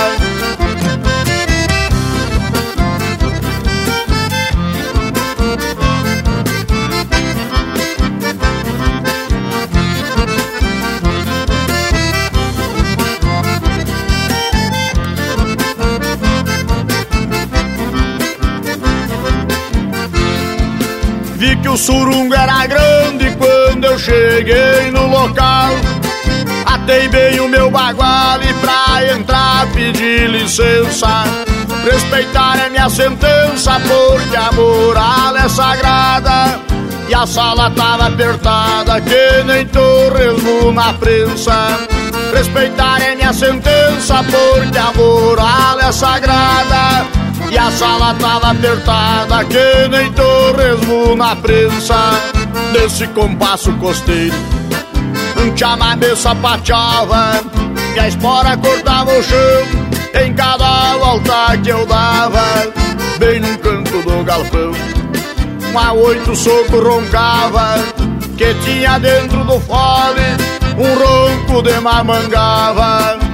[21.40, 25.70] Vi que o surungo era grande quando eu cheguei no local.
[26.66, 31.24] Atei bem o meu bagual e pra entrar pedi licença
[31.90, 36.60] Respeitar é minha sentença porque a moral é sagrada.
[37.08, 41.54] E a sala tava apertada que nem torresmo na prensa.
[42.34, 47.19] Respeitar é minha sentença porque a moral é sagrada
[47.50, 52.12] E a sala tava apertada que nem torresmo na prensa
[52.72, 54.36] Nesse compasso costeiro
[55.36, 57.40] Um chamamé sapateava
[57.96, 62.66] E a espora cortava o chão em cada volta que eu dava,
[63.18, 64.72] bem no canto do galpão.
[65.72, 67.76] Um a oito soco roncava,
[68.36, 70.20] que tinha dentro do fole
[70.76, 73.29] um ronco de mamangava.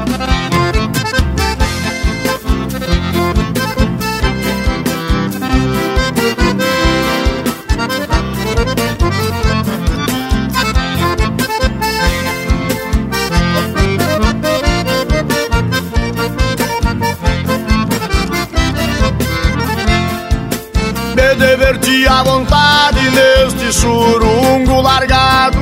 [21.66, 25.58] Diverti à vontade neste surungo largado.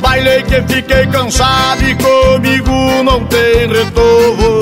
[0.00, 4.60] Bailei que fiquei cansado e comigo não tem retorno.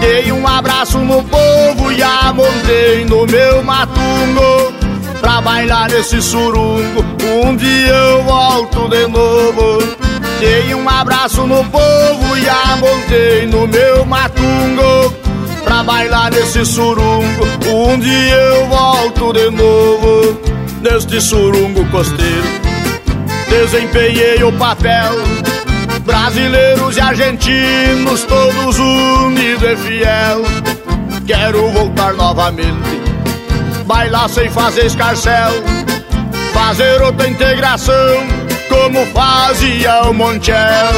[0.00, 4.72] Dei um abraço no povo e a montei no meu matungo.
[5.20, 7.04] Pra bailar esse surungo,
[7.44, 9.96] um dia eu volto de novo.
[10.40, 15.27] Dei um abraço no povo e a montei no meu matungo
[15.78, 17.46] pra bailar nesse surungo.
[17.66, 20.40] Um dia eu volto de novo
[20.80, 22.48] neste surungo costeiro.
[23.48, 25.12] Desempenhei o papel,
[26.04, 30.42] brasileiros e argentinos, todos unidos e fiel.
[31.26, 33.00] Quero voltar novamente,
[33.84, 35.52] bailar sem fazer escarcel,
[36.52, 38.26] fazer outra integração,
[38.68, 40.94] como fazia o Montiel.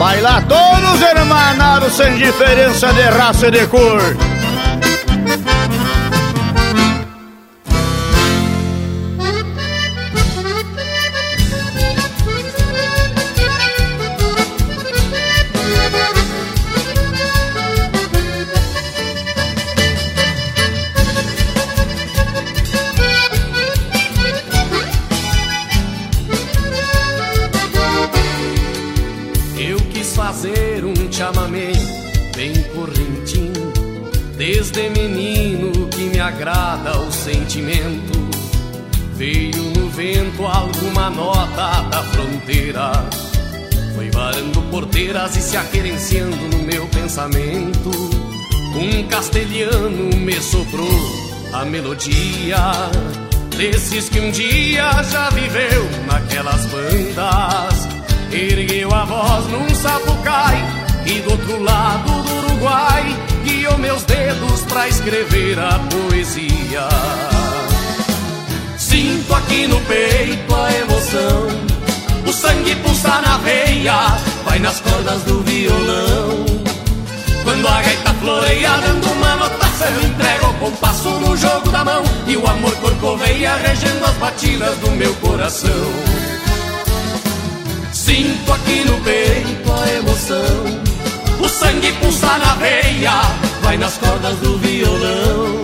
[0.00, 4.00] Bailar todos hermanados sem diferença de raça e de cor.
[36.30, 38.18] Agrada o sentimento.
[39.14, 42.92] Veio no vento alguma nota da fronteira.
[43.94, 47.90] Foi varando porteiras e se aquerenciando no meu pensamento.
[48.74, 50.88] Um castelhano me soprou
[51.52, 52.72] a melodia
[53.56, 57.88] desses que um dia já viveu naquelas bandas.
[58.32, 64.88] Ergueu a voz num sapucai e do outro lado do Uruguai guiou meus dedos pra
[64.88, 66.88] escrever a poesia.
[68.76, 71.46] Sinto aqui no peito a emoção,
[72.26, 76.44] o sangue pulsa na veia, vai nas cordas do violão.
[77.44, 82.36] Quando a gaita floreia dando uma notação, entrego o compasso no jogo da mão e
[82.36, 85.70] o amor corcoveia regendo as batidas do meu coração.
[87.92, 90.89] Sinto aqui no peito a emoção
[91.40, 93.12] o sangue pulsa na veia,
[93.62, 95.60] vai nas cordas do violão.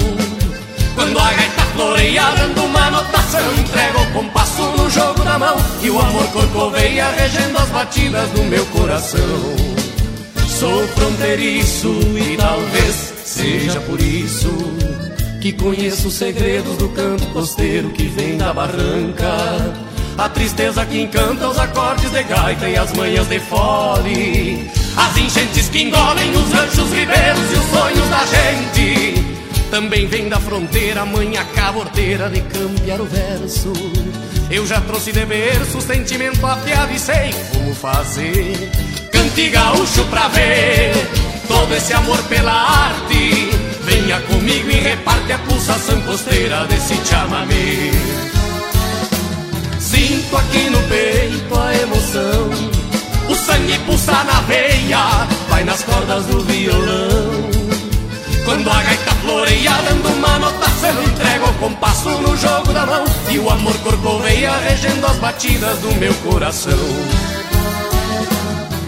[0.95, 5.57] Quando a gaita floreia, dando uma notação, entrega o compasso no jogo da mão.
[5.83, 9.21] E o amor corcoveia, regendo as batidas do meu coração.
[10.49, 14.51] Sou fronteiriço e talvez seja por isso
[15.43, 19.29] que conheço os segredos do canto costeiro que vem da barranca.
[20.17, 25.69] A tristeza que encanta os acordes de gaita e as manhas de fole as enchentes
[25.69, 29.27] que engolem os ranchos ribeiros e os sonhos da gente.
[29.71, 33.73] Também vem da fronteira a manha caborteira de campear o verso.
[34.51, 38.71] Eu já trouxe de berço sentimento afiado e sei como fazer.
[39.13, 40.93] Cante gaúcho pra ver
[41.49, 43.51] todo esse amor pela arte.
[43.83, 47.91] Venha comigo e reparte a pulsação costeira desse chamamé.
[49.81, 52.66] Sinto aqui no peito a emoção
[53.29, 57.57] o sangue pulsa na veia, vai nas cordas do violão.
[58.45, 63.05] Quando a gaita floreia, dando uma notação, entrego o compasso no jogo da mão.
[63.29, 66.79] E o amor corcoveia, regendo as batidas do meu coração.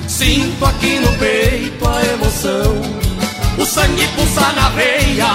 [0.06, 2.80] Sinto aqui no peito a emoção.
[3.58, 5.26] O sangue pulsa na veia,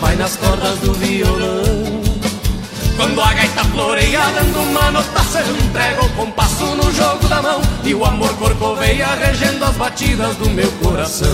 [0.00, 1.91] vai nas cordas do violão.
[3.02, 7.60] Quando a gaita floreia dando uma notação Entrego o compasso no jogo da mão.
[7.82, 11.28] E o amor corcoveia regendo as batidas do meu coração.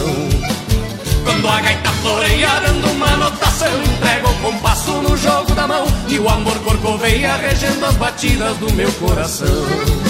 [1.24, 5.86] Quando a gaita floreia dando uma notação Entrego o compasso no jogo da mão.
[6.08, 10.07] E o amor corcoveia regendo as batidas do meu coração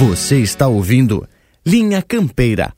[0.00, 1.28] Você está ouvindo
[1.62, 2.72] Linha Campeira.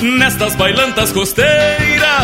[0.00, 1.12] Nestas bailantas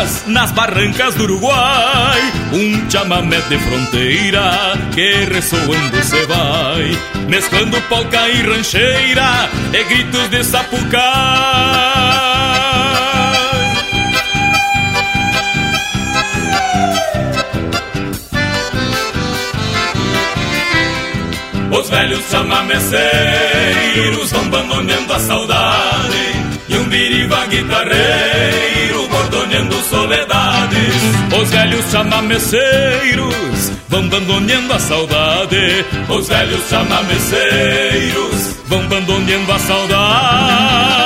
[0.03, 2.21] costeiras, nas barrancas do Uruguai,
[2.51, 6.91] um chamamé de fronteira que ressoando se vai,
[7.29, 11.01] mesclando polca e rancheira e gritos de sapucai.
[21.71, 26.33] Os velhos chamameceiros vão abandonando a saudade
[26.69, 28.82] e um biriva guitarreiro
[29.93, 30.95] soledades.
[31.39, 35.85] Os velhos chamameceiros vão bandoneando a saudade.
[36.09, 41.02] Os velhos chamameceiros vão bandoneando a saudade.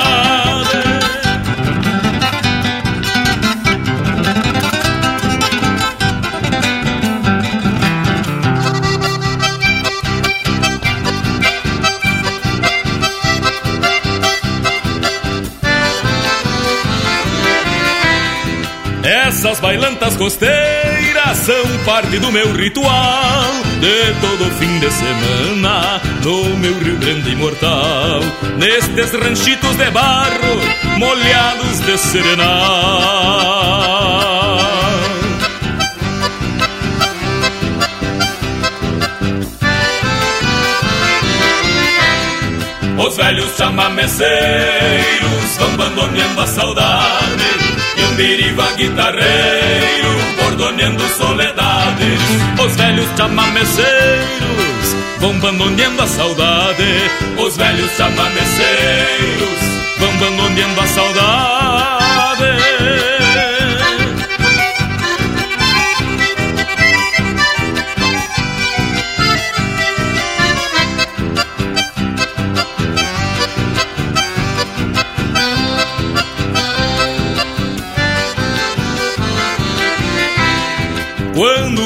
[19.78, 23.44] Bailantas costeiras são parte do meu ritual
[23.80, 28.20] De todo fim de semana no meu Rio Grande imortal.
[28.58, 30.60] Nestes ranchitos de barro
[30.98, 32.48] molhados de serenal.
[42.98, 47.67] Os velhos chamameceiros vão abandoneando a saudade
[47.98, 52.20] e um biriva guitarreiro bordoneando soledades.
[52.64, 57.10] Os velhos chamameceiros vão abandoneando a saudade.
[57.38, 59.60] Os velhos chamameceiros
[59.98, 62.07] vão abandoneando a saudade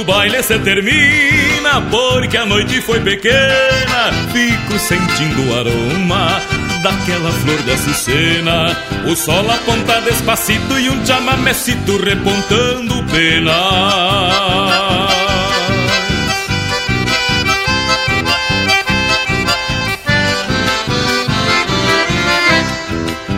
[0.02, 6.40] o baile se termina, porque a noite foi pequena, fico sentindo o aroma
[6.82, 8.76] daquela flor de açucena.
[9.06, 14.81] O sol aponta despacito e um chamamecito repontando pena.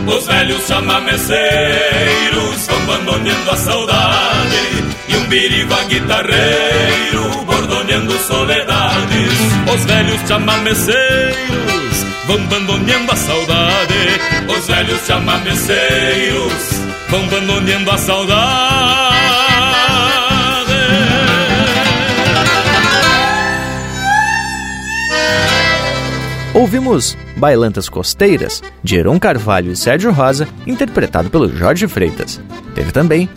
[0.07, 4.83] Os velhos chamameceiros vão abandoneando a saudade.
[5.07, 9.39] E um biriva guitarreiro bordoneando soledades.
[9.73, 14.19] Os velhos chamameceiros vão abandoneando a saudade.
[14.47, 16.53] Os velhos chamameceiros
[17.09, 19.14] vão abandoneando a saudade
[26.55, 32.39] Ouvimos Bailantas Costeiras, de Heron Carvalho e Sérgio Rosa, interpretado pelo Jorge Freitas.
[32.73, 33.27] Teve também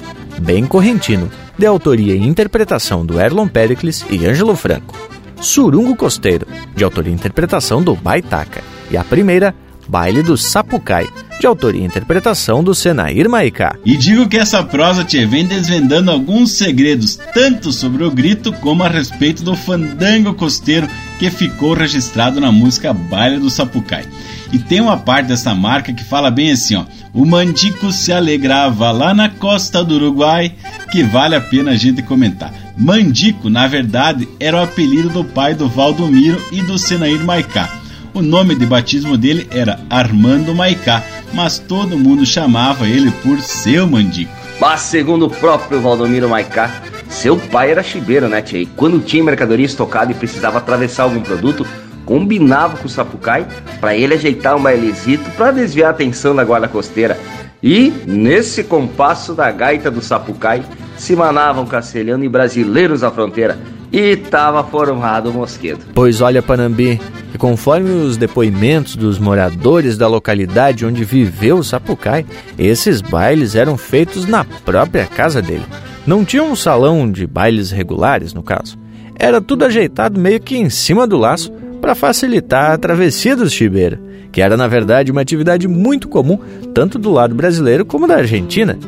[0.41, 1.29] Bem Correntino,
[1.59, 4.97] de autoria e interpretação do Erlon Pericles e Ângelo Franco.
[5.41, 6.47] Surungo Costeiro,
[6.77, 8.63] de autoria e interpretação do Baitaca.
[8.89, 9.53] E a primeira,
[9.89, 11.07] Baile do Sapucai,
[11.41, 13.77] de autoria e interpretação do Senair Maicá.
[13.85, 18.83] E digo que essa prosa te vem desvendando alguns segredos, tanto sobre o grito como
[18.83, 20.89] a respeito do fandango costeiro
[21.19, 24.05] que ficou registrado na música Baile do Sapucai.
[24.53, 26.85] E tem uma parte dessa marca que fala bem assim, ó.
[27.13, 30.55] O Mandico se alegrava lá na costa do Uruguai,
[30.91, 32.53] que vale a pena a gente comentar.
[32.77, 37.78] Mandico, na verdade, era o apelido do pai do Valdomiro e do Senair Maicá.
[38.19, 43.87] O nome de batismo dele era Armando Maicá, mas todo mundo chamava ele por seu
[43.87, 44.33] Mandico.
[44.59, 48.63] Mas segundo o próprio Valdomiro Maicá, seu pai era chibeiro, né, tia?
[48.63, 51.65] E quando tinha mercadoria estocada e precisava atravessar algum produto,
[52.05, 53.47] combinava com o Sapucai
[53.81, 57.17] para ele ajeitar um bailezito para desviar a atenção da guarda costeira.
[57.63, 60.65] E, nesse compasso da gaita do Sapucai,
[60.97, 63.57] se manavam castelhano e brasileiros à fronteira.
[63.93, 65.81] E tava formado o mosquedo.
[65.95, 67.01] Pois olha, Panambi,
[67.33, 72.27] que conforme os depoimentos dos moradores da localidade onde viveu o Sapucai,
[72.59, 75.65] esses bailes eram feitos na própria casa dele.
[76.07, 78.79] Não tinha um salão de bailes regulares, no caso.
[79.15, 81.51] Era tudo ajeitado meio que em cima do laço
[81.81, 83.99] para facilitar a travessia dos chibeiros,
[84.31, 86.39] que era na verdade uma atividade muito comum
[86.75, 88.79] tanto do lado brasileiro como da Argentina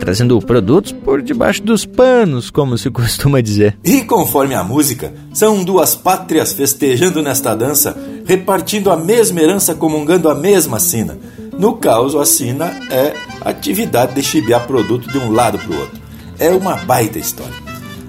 [0.00, 3.78] trazendo produtos por debaixo dos panos, como se costuma dizer.
[3.84, 10.28] E conforme a música, são duas pátrias festejando nesta dança, repartindo a mesma herança, comungando
[10.28, 11.18] a mesma sina.
[11.56, 15.78] No caso, a sina é a atividade de chibiar produto de um lado para o
[15.78, 16.00] outro.
[16.38, 17.52] É uma baita história.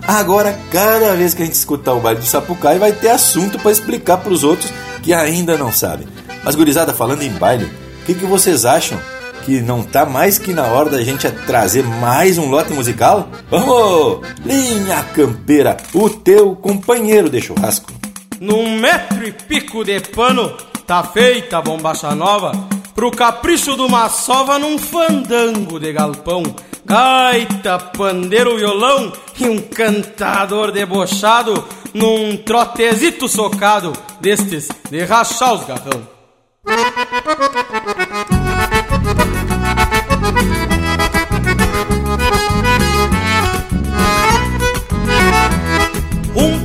[0.08, 3.72] Agora, cada vez que a gente escutar o baile do Sapucai, vai ter assunto para
[3.72, 4.72] explicar para os outros
[5.04, 6.08] que ainda não sabem.
[6.44, 8.98] Mas, gurizada, falando em baile, o que, que vocês acham
[9.46, 13.28] que não tá mais que na hora da gente trazer mais um lote musical?
[13.50, 14.28] Vamos!
[14.46, 17.92] Linha Campeira, o teu companheiro de churrasco.
[18.40, 20.56] Num metro e pico de pano,
[20.86, 22.52] tá feita a bombacha nova,
[22.96, 26.44] pro capricho de uma sova num fandango de galpão.
[26.86, 31.64] Gaita, pandeiro, violão e um cantador debochado
[31.94, 36.02] num trotezito socado destes de rachar os garrão.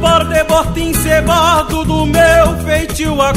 [0.07, 3.33] Um par de bota encebado do meu feitio a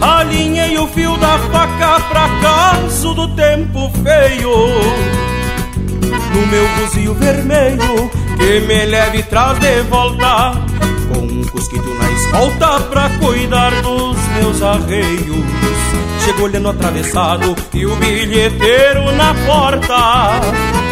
[0.00, 4.50] Alinhei o fio da faca pra caso do tempo feio.
[6.34, 10.52] No meu buzio vermelho que me leve traz de volta
[11.12, 17.94] Com um cusquito na escolta pra cuidar dos meus arreios Chego olhando atravessado e o
[17.96, 20.40] bilheteiro na porta.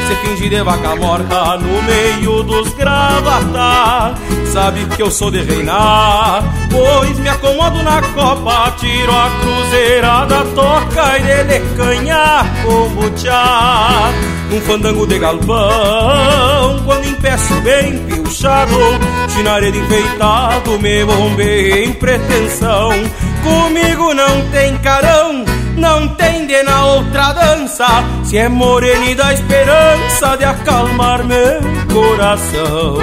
[0.06, 4.14] Se finge de vaca morta no meio dos gravata.
[4.52, 11.18] Sabe que eu sou de reinar Pois me acomodo na copa Tiro a cruzeirada, toca
[11.18, 14.10] e dele canha como tchá
[14.52, 18.76] Um fandango de galpão Quando empeço bem pilchado
[19.34, 22.90] Chinaredo enfeitado Me bombei em pretensão.
[23.42, 25.21] Comigo não tem carão,
[25.76, 27.86] não tem de na outra dança.
[28.24, 31.60] Se é morena dá esperança de acalmar meu
[31.92, 32.98] coração.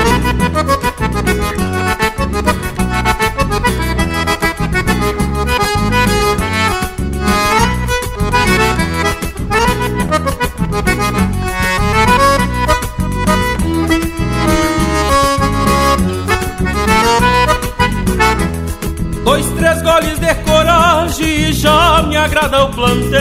[19.30, 23.20] Dois, três goles de coragem e já me agrada o plantel.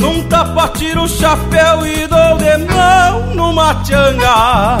[0.00, 4.78] Num tapa tiro o chapéu e dou de mão numa tchanga.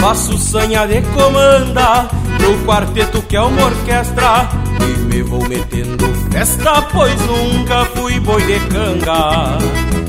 [0.00, 4.48] Faço sanha de comanda pro quarteto que é uma orquestra.
[4.80, 9.56] E me vou metendo festa, pois nunca fui boi de canga.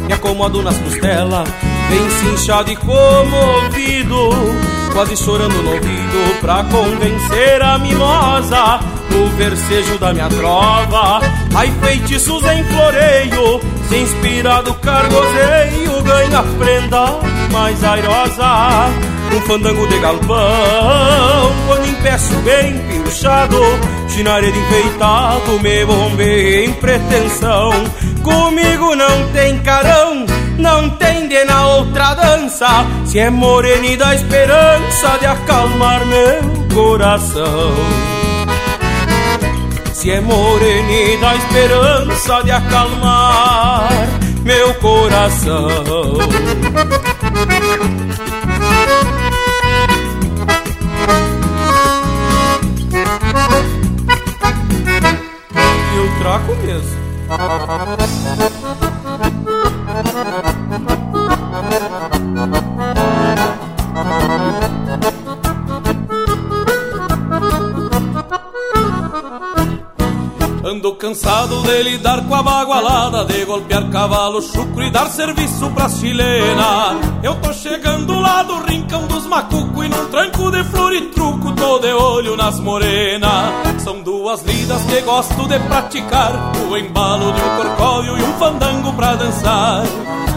[0.08, 1.48] Me acomodo nas costelas,
[1.88, 8.80] bem cinchado e comovido quase chorando no ouvido pra convencer a mimosa
[9.10, 11.20] no versejo da minha trova.
[11.56, 13.60] Ai, feitiços em floreio,
[13.90, 17.20] se inspirado cargozeio, ganha prenda
[17.52, 18.90] mais airosa.
[19.36, 23.60] Um fandango de galpão, quando empeço bem pinchado,
[24.10, 27.72] chinaredo enfeitado, me bombei em pretensão.
[28.22, 30.23] Comigo não tem carão,
[30.58, 32.68] não tem de na outra dança
[33.06, 36.42] Se é morena dá esperança de acalmar meu
[36.74, 37.74] coração
[39.94, 43.90] Se é morena dá esperança de acalmar
[44.44, 46.18] meu coração
[55.96, 57.04] eu traco mesmo
[59.94, 60.53] Thank you.
[70.84, 75.88] Ando cansado de lidar com a bagualada De golpear cavalo chucro e dar serviço pra
[75.88, 77.00] chilena.
[77.24, 81.54] Eu tô chegando lá do rincão dos macuco E num tranco de flor e truco
[81.54, 83.82] tô de olho nas morenas.
[83.82, 88.92] São duas lidas que gosto de praticar O embalo de um corcóvio e um fandango
[88.92, 89.84] pra dançar.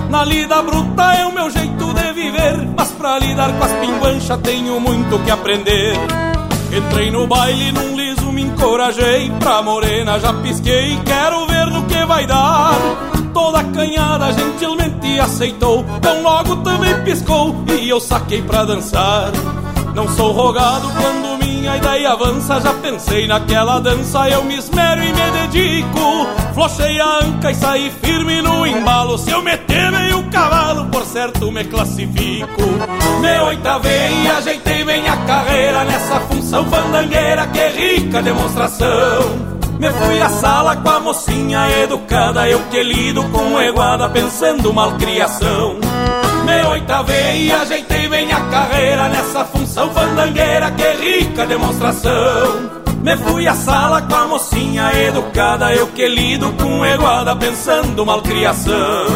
[0.09, 4.41] Na lida bruta é o meu jeito de viver, mas pra lidar com as pinguanchas
[4.43, 5.97] tenho muito que aprender.
[6.73, 7.97] Entrei no baile num
[8.37, 12.75] me encorajei pra morena, já pisquei, quero ver no que vai dar.
[13.33, 19.33] Toda canhada gentilmente aceitou, tão logo também piscou e eu saquei pra dançar.
[19.95, 25.13] Não sou rogado quando minha ideia avança, já pensei naquela dança, eu me esmero e
[25.13, 26.27] me dedico.
[26.55, 31.53] Flochei a anca e saí firme no embalo, se eu meter meio cavalo, por certo
[31.53, 32.63] me classifico.
[33.21, 39.56] Me oitavei e ajeitei bem a carreira nessa função fandangueira, que rica demonstração.
[39.79, 45.79] Me fui à sala com a mocinha educada, eu que lido com eguada pensando malcriação.
[46.45, 52.77] Me oitavei e ajeitei bem a carreira nessa função fandangueira, que rica demonstração.
[53.03, 59.07] Me fui à sala com a mocinha educada, eu que lido com eguada pensando malcriação.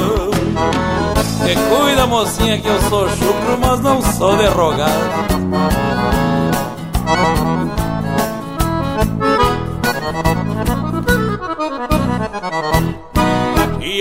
[1.44, 5.60] Te cuida, mocinha, que eu sou chucro, mas não sou derrogado.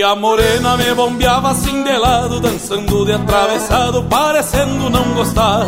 [0.00, 5.66] E a morena me bombeava assim de lado, dançando de atravessado, parecendo não gostar.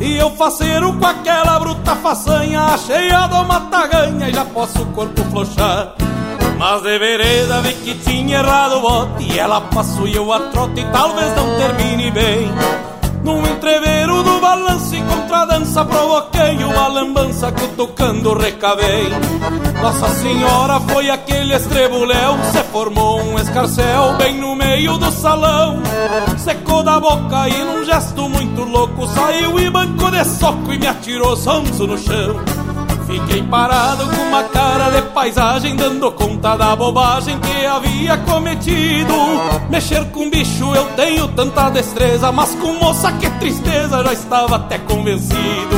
[0.00, 5.22] E eu faceiro com aquela bruta façanha, cheia do mataganha e já posso o corpo
[5.24, 5.92] flochar.
[6.58, 10.40] Mas de vereda vi que tinha errado o bote, e ela passou e eu a
[10.40, 12.50] trote, e talvez não termine bem.
[13.22, 19.08] Num entreveiro do balanço e contradança Provoquei uma lambança que tocando recavei.
[19.82, 25.82] Nossa Senhora foi aquele estrebuléu Se formou um escarcel bem no meio do salão.
[26.38, 30.86] Secou da boca e num gesto muito louco Saiu e bancou de soco e me
[30.86, 32.36] atirou sonso no chão.
[33.06, 39.14] Fiquei parado com uma cara de paisagem, dando conta da bobagem que havia cometido.
[39.68, 44.78] Mexer com bicho eu tenho tanta destreza, mas com moça que tristeza, já estava até
[44.78, 45.76] convencido.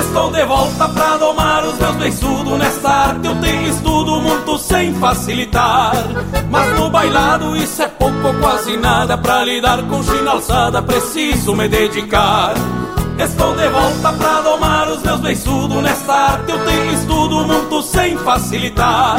[0.00, 2.58] Estou de volta pra domar os meus beiçudos.
[2.58, 5.92] Nesta arte eu tenho estudo muito sem facilitar.
[6.50, 9.18] Mas no bailado isso é pouco ou quase nada.
[9.18, 12.54] Pra lidar com china alçada preciso me dedicar.
[13.22, 15.82] Estou de volta pra domar os meus beiçudos.
[15.82, 19.18] Nesta arte eu tenho estudo muito sem facilitar.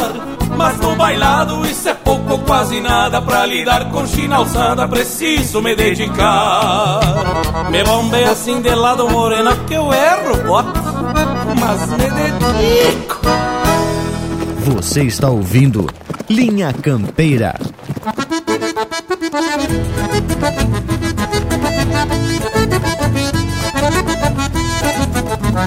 [0.57, 3.21] Mas no bailado isso é pouco ou quase nada.
[3.21, 6.99] Pra lidar com china alçada preciso me dedicar.
[7.69, 10.81] Me bombei assim de lado morena que eu erro, bota
[11.59, 13.21] Mas me dedico.
[14.65, 15.87] Você está ouvindo
[16.27, 17.53] Linha Campeira.
[25.51, 25.57] De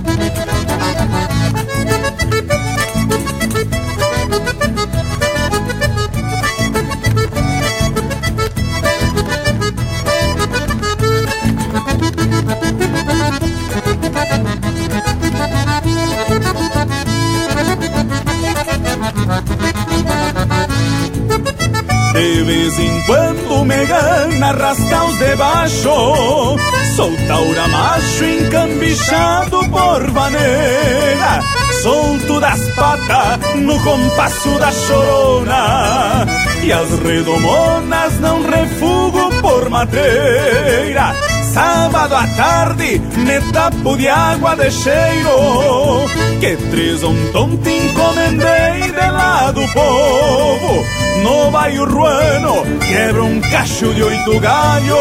[22.44, 26.56] vez em quando me gana rascar os de baixo
[26.97, 31.43] Sou taura macho encambichado por vaneira
[31.83, 36.25] Solto das patas no compasso da chorona.
[36.62, 44.68] E as redomonas não refugo por madeira Sábado à tarde me tapo de água de
[44.72, 46.05] cheiro
[46.40, 50.85] Que três um tonto encomendei de lá do povo.
[51.22, 54.97] No bairro ruano quebro um cacho de oito galho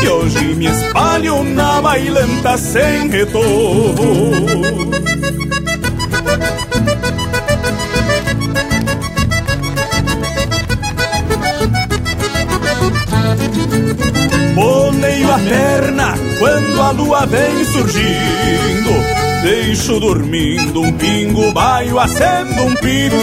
[0.00, 4.98] Que hoje me espalho na bailanta sem retorno
[15.48, 22.74] Boneio a perna quando a lua vem surgindo Deixo dormindo um pingo, baio, acendo um
[22.74, 23.16] pito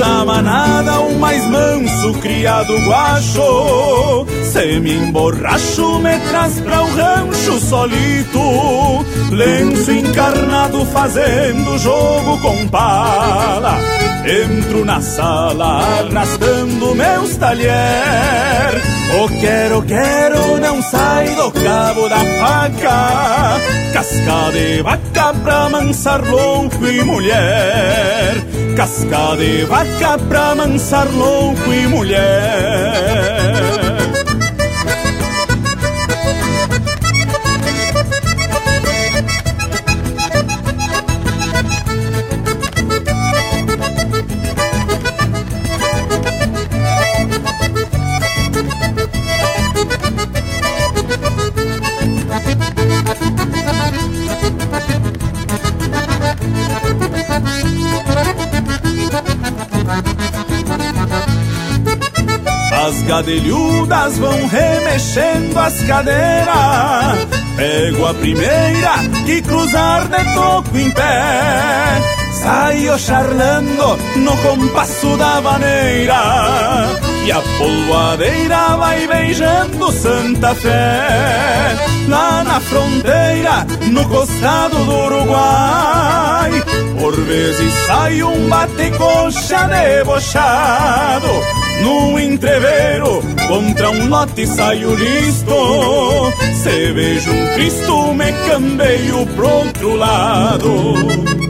[0.00, 4.26] Da manada o mais manso, criado guacho.
[4.50, 9.04] Se me emborracho, me traz pra o rancho solito.
[9.30, 13.76] Lenço encarnado fazendo jogo com pala.
[14.24, 18.80] Entro na sala arrastando meus talher.
[19.22, 23.60] O quero, quero não sai do cabo da faca.
[23.92, 31.86] Casca de vaca pra mansar louco e mulher Casca de vaca pra mansar louco e
[31.86, 33.29] mulher
[63.20, 67.28] as gadelhudas vão remexendo as cadeiras.
[67.56, 68.94] Pego a primeira
[69.26, 72.00] que cruzar de toco em pé.
[72.32, 77.09] Saio charlando no compasso da vaneira.
[77.24, 81.76] E a polvadeira vai beijando Santa Fé.
[82.08, 86.50] Lá na fronteira, no costado do Uruguai.
[86.98, 91.28] Por vezes sai um bate-coxa debochado
[91.82, 96.30] no entreveiro, contra um lote saio listo
[96.62, 101.49] Se vejo um Cristo, me cambeio pro outro lado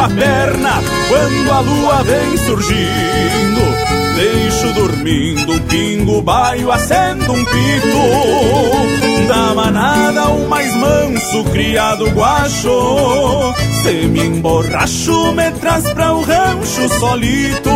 [0.00, 3.88] a perna quando a lua vem surgindo
[4.18, 9.28] Deixo dormindo um pingo, baio, acendo um pito.
[9.28, 13.54] Da manada o mais manso, criado guacho
[13.88, 17.70] Se me emborracho, me traz pra o rancho solito.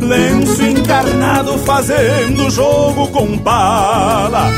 [0.00, 4.50] Lenço encarnado fazendo jogo com pala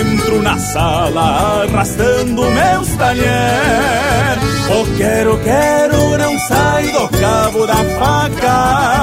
[0.00, 4.38] Entro na sala arrastando meus talher
[4.70, 8.95] O quero, quero não sai do cabo da faca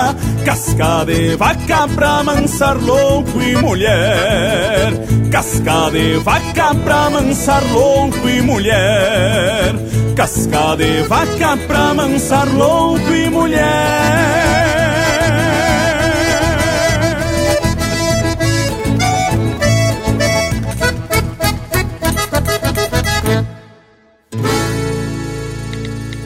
[0.46, 4.92] Casca de vaca pra mansar louco e mulher.
[5.32, 9.74] Casca de vaca pra mansar louco e mulher.
[10.16, 13.64] Casca de vaca pra mansar louco e mulher.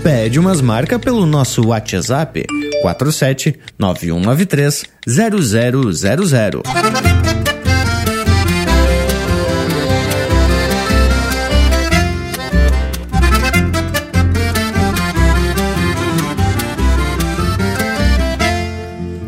[0.04, 2.46] Pede umas marcas pelo nosso WhatsApp
[2.82, 6.64] 47 9193 0000.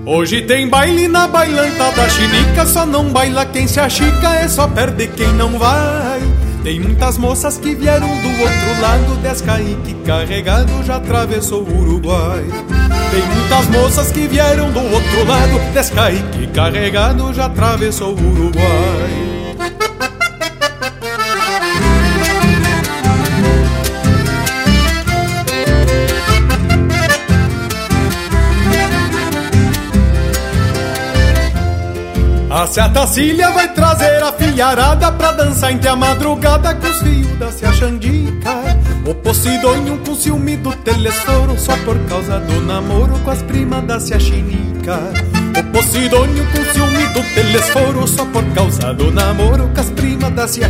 [0.06, 4.68] Hoje tem baile na bailanta da chinica, só não baila quem se achica, é só
[4.68, 6.20] perde quem não vai.
[6.64, 12.44] Tem muitas moças que vieram do outro lado, descaíque carregado já atravessou o Uruguai.
[13.12, 19.89] Tem muitas moças que vieram do outro lado, descaíque carregado já atravessou o Uruguai.
[32.60, 37.50] A Seatacília vai trazer a filharada pra dançar entre a madrugada com os fios da
[37.54, 38.54] Cia Xandica.
[39.06, 43.98] O Posidônio com ciúme do telesforo só por causa do namoro com as primas da
[43.98, 45.00] Cia Chinica.
[45.58, 50.46] O Posidônio com ciúme do telesforo só por causa do namoro com as primas da
[50.46, 50.70] Cia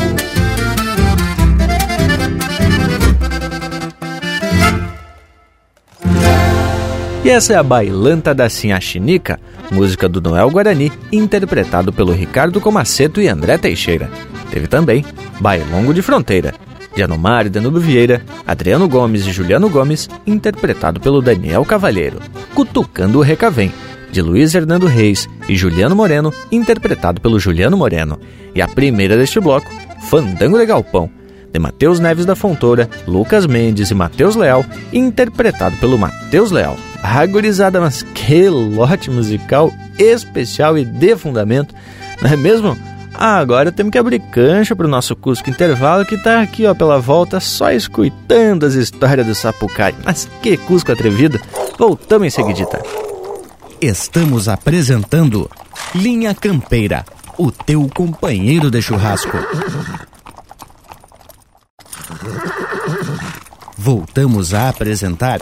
[7.23, 9.39] E essa é a Bailanta da Sinhachinica,
[9.71, 14.09] música do Noel Guarani, interpretado pelo Ricardo Comaceto e André Teixeira.
[14.49, 15.05] Teve também
[15.39, 16.51] Bailongo de Fronteira,
[16.95, 22.17] de Anomário Danube Vieira, Adriano Gomes e Juliano Gomes, interpretado pelo Daniel Cavalheiro.
[22.55, 23.71] Cutucando o Recavém,
[24.11, 28.19] de Luiz Hernando Reis e Juliano Moreno, interpretado pelo Juliano Moreno.
[28.55, 29.71] E a primeira deste bloco,
[30.09, 31.07] Fandango de Galpão,
[31.53, 36.75] de Matheus Neves da Fontoura, Lucas Mendes e Matheus Leal, interpretado pelo Matheus Leal.
[37.03, 41.73] Agorizada, mas que lote musical especial e de fundamento,
[42.21, 42.77] não é mesmo?
[43.13, 46.73] Ah, agora temos que abrir cancha para o nosso Cusco Intervalo que está aqui ó,
[46.73, 49.93] pela volta só escutando as histórias do Sapucai.
[50.03, 51.39] Mas que Cusco atrevido!
[51.77, 52.81] Voltamos em seguidita.
[53.79, 55.49] Estamos apresentando
[55.93, 57.05] Linha Campeira,
[57.37, 59.37] o teu companheiro de churrasco.
[63.77, 65.41] Voltamos a apresentar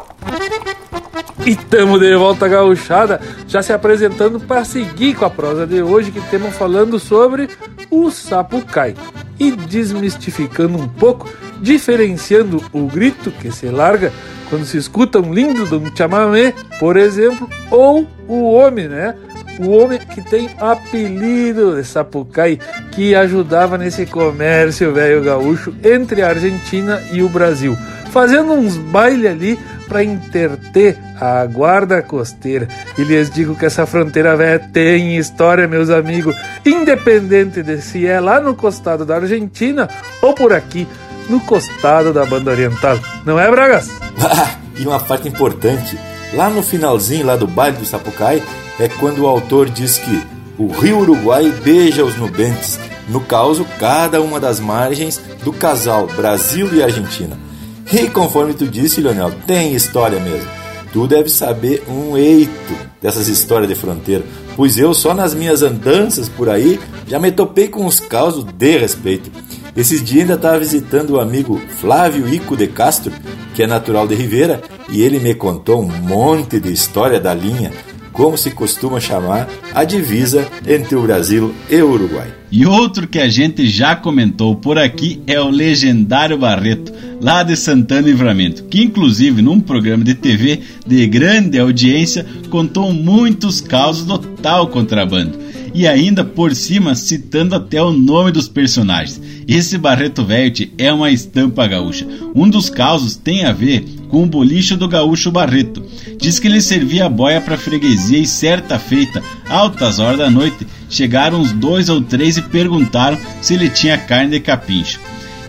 [1.43, 6.11] E tamo de volta gauchada, já se apresentando para seguir com a prosa de hoje
[6.11, 7.49] que temos falando sobre
[7.89, 8.93] o sapucai
[9.39, 11.27] e desmistificando um pouco,
[11.59, 14.13] diferenciando o grito que se larga
[14.51, 19.15] quando se escuta um lindo de um chamamé, por exemplo, ou o homem, né?
[19.59, 22.59] O homem que tem apelido de Sapucai,
[22.91, 27.75] que ajudava nesse comércio velho gaúcho entre a Argentina e o Brasil,
[28.11, 29.59] fazendo uns bailes ali
[29.91, 32.65] para interter a guarda costeira.
[32.97, 36.33] E lhes digo que essa fronteira velha tem história, meus amigos,
[36.65, 39.89] independente de se é lá no costado da Argentina
[40.21, 40.87] ou por aqui
[41.29, 42.97] no costado da banda oriental.
[43.25, 43.89] Não é, Bragas?
[44.79, 45.99] e uma parte importante,
[46.33, 48.41] lá no finalzinho lá do baile do Sapucai,
[48.79, 50.23] é quando o autor diz que
[50.57, 56.73] o rio Uruguai beija os nubentes, no caso, cada uma das margens do casal Brasil
[56.73, 57.50] e Argentina.
[57.93, 60.47] E conforme tu disse, Leonel, tem história mesmo.
[60.93, 64.23] Tu deve saber um eito dessas histórias de fronteira,
[64.55, 68.77] pois eu só nas minhas andanças por aí já me topei com uns causos de
[68.77, 69.31] respeito.
[69.75, 73.11] Esses dias ainda estava visitando o amigo Flávio Ico de Castro,
[73.53, 77.71] que é natural de Ribeira, e ele me contou um monte de história da linha,
[78.21, 82.31] como se costuma chamar a divisa entre o Brasil e o Uruguai.
[82.51, 87.57] E outro que a gente já comentou por aqui é o legendário Barreto, lá de
[87.57, 94.19] Santana Livramento, que inclusive num programa de TV de grande audiência contou muitos casos do
[94.19, 95.39] tal contrabando
[95.73, 99.21] e ainda por cima citando até o nome dos personagens.
[99.47, 102.07] Esse Barreto Verte é uma estampa gaúcha.
[102.35, 105.83] Um dos causos tem a ver com o bolicho do gaúcho Barreto.
[106.19, 111.39] Diz que ele servia boia para freguesia e certa feita, altas horas da noite, chegaram
[111.39, 114.99] uns dois ou três e perguntaram se ele tinha carne de capincho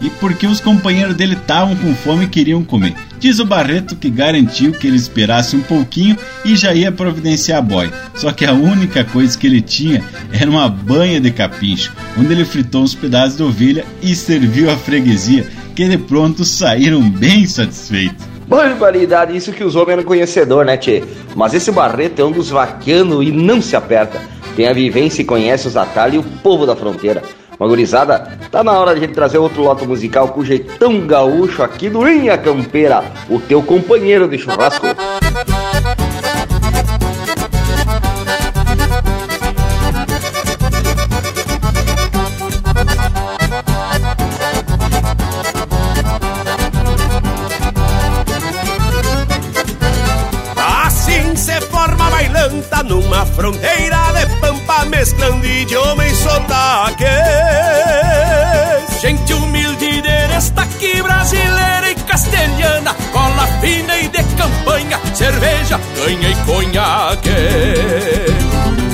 [0.02, 2.94] e porque os companheiros dele estavam com fome e queriam comer.
[3.18, 7.62] Diz o Barreto que garantiu que ele esperasse um pouquinho e já ia providenciar a
[7.62, 7.92] boia.
[8.14, 10.02] Só que a única coisa que ele tinha
[10.32, 14.76] era uma banha de capincho, onde ele fritou uns pedaços de ovelha e serviu a
[14.76, 18.26] freguesia, que de pronto saíram bem satisfeitos.
[18.46, 21.02] Barbaridade, isso que os homens eram conhecedor, né, Tchê?
[21.34, 24.20] Mas esse Barreto é um dos vaquianos e não se aperta.
[24.56, 27.22] Tem a vivência e conhece os atalhos e o povo da fronteira.
[27.58, 31.88] Magurizada, tá na hora de a gente trazer outro lote musical com jeitão gaúcho aqui
[31.88, 34.86] do Linha Campeira, o teu companheiro de churrasco.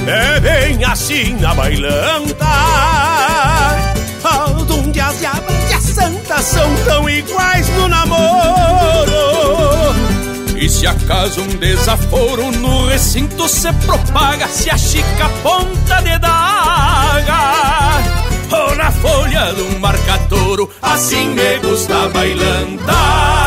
[0.07, 2.47] É bem assim na bailanta,
[4.71, 9.19] onde as diabas e as santas são tão iguais no namoro.
[10.57, 14.77] E se acaso um desaforo no recinto se propaga, se a
[15.43, 17.39] ponta de daga.
[18.51, 23.38] Ou na folha de um marcatouro, assim me gusta bailanta.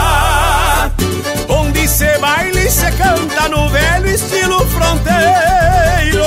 [2.02, 6.26] Se baila e se canta no velho estilo fronteiro.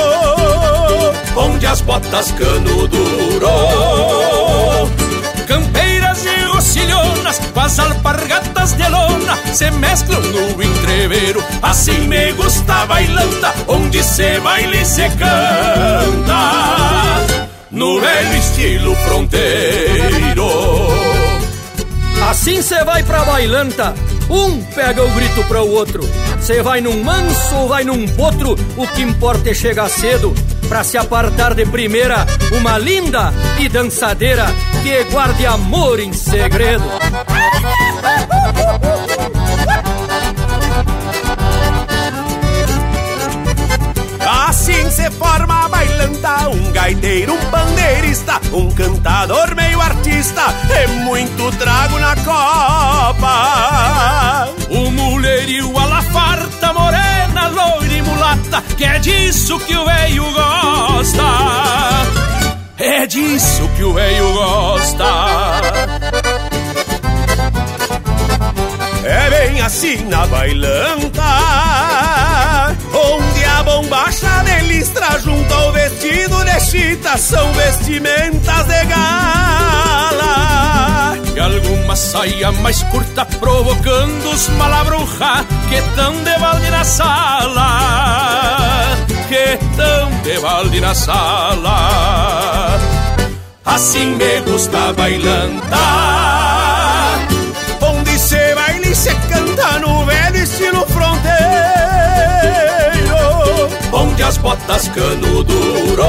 [1.35, 3.49] Onde as botas cano duro
[5.45, 11.43] campeiras e rocilhonas com as alpargatas de lona se mesclam no entreveiro.
[11.61, 16.41] Assim me gusta bailanta, onde se baila e se canta,
[17.69, 20.47] no velho estilo fronteiro.
[22.29, 23.93] Assim cê vai pra bailanta,
[24.29, 26.01] um pega o grito para o outro.
[26.41, 30.33] Cê vai num manso ou vai num potro, o que importa é chegar cedo.
[30.67, 34.45] pra se apartar de primeira uma linda e dançadeira
[34.81, 36.83] que guarde amor em segredo.
[44.47, 51.51] Assim se forma a bailanta, um gaiteiro, um pandeirista, um cantador meio artista, e muito
[51.57, 53.27] trago na copa.
[54.69, 60.23] O mulherio a la farta, morena, loira e mulata, que é disso que o veio
[60.31, 61.23] gosta.
[62.77, 65.03] É disso que o veio gosta.
[69.03, 72.34] É bem assim na bailanta
[73.55, 80.25] a bombacha de listra junto ao vestido de chita São vestimentas de gala.
[81.35, 87.69] E alguma saia mais curta provocando os malabruja Que tão de balde na sala
[89.27, 92.79] Que tão de balde na sala.
[93.65, 96.25] Assim me gusta bailanta
[98.17, 100.24] se baila e se canta no velho
[104.45, 106.05] botas cano duro.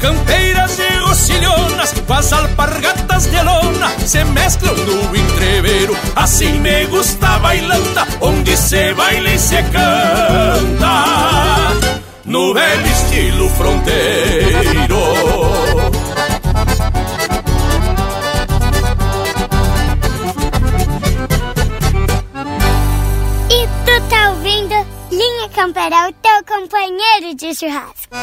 [0.00, 5.96] Campeiras e rocilhonas com as alpargatas de lona Se mesclam no entreveiro.
[6.16, 11.04] Assim me gusta bailanta Onde se baila e se canta.
[12.24, 15.02] No velho estilo fronteiro.
[25.12, 26.21] Linha Campeira, o teu
[26.52, 28.14] companheiro de churrasco.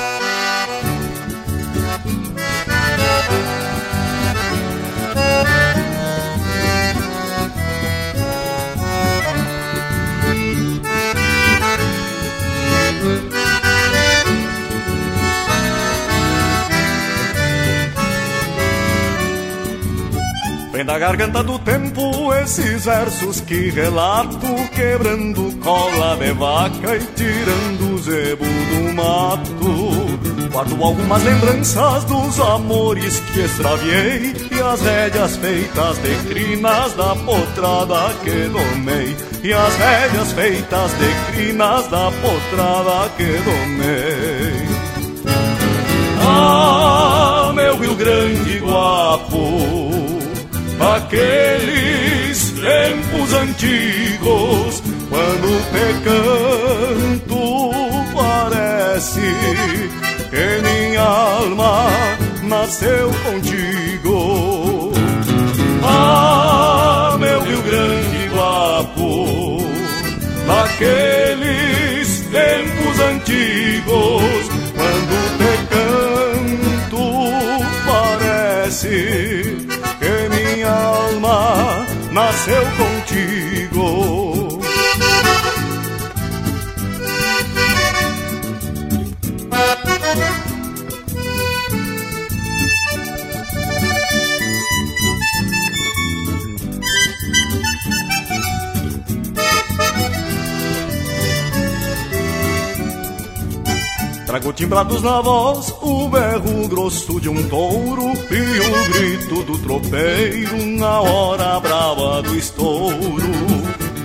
[20.80, 27.96] Vem da garganta do tempo esses versos que relato Quebrando cola de vaca e tirando
[27.96, 30.50] o zebo do mato.
[30.50, 38.14] Guardo algumas lembranças dos amores que extraviei E as rédeas feitas de crinas da potrada
[38.24, 39.18] que domei.
[39.44, 44.80] E as rédeas feitas de crinas da potrada que domei.
[46.22, 49.29] Ah, meu Rio Grande guapo
[50.80, 57.72] Aqueles tempos antigos, quando te canto,
[58.14, 59.28] parece
[60.30, 61.90] que minha alma
[62.44, 64.94] nasceu contigo.
[65.84, 69.62] Ah, meu Rio Grande guapo,
[70.48, 75.54] naqueles tempos antigos, quando te
[76.88, 77.04] canto,
[77.86, 79.59] parece
[81.20, 84.29] alma nasceu contigo.
[104.30, 110.56] Trago timbrados na voz, o berro grosso de um touro e o grito do tropeiro
[110.78, 112.94] na hora brava do estouro.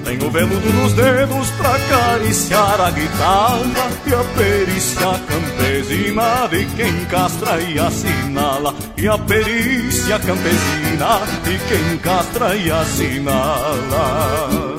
[0.02, 7.60] Tenho veludo nos dedos pra acariciar a guitarra e a perícia campesina de quem castra
[7.60, 8.74] e assinala.
[8.96, 14.74] E a perícia campesina de quem castra e assinala.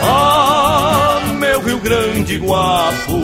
[0.00, 3.20] Ah, meu Rio Grande guapo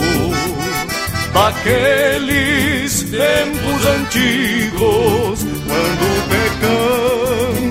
[1.32, 6.44] daqueles tempos antigos, quando te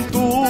[0.10, 0.44] canto,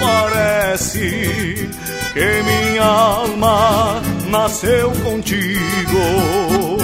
[0.00, 1.68] parece
[2.12, 6.78] que minha alma nasceu contigo.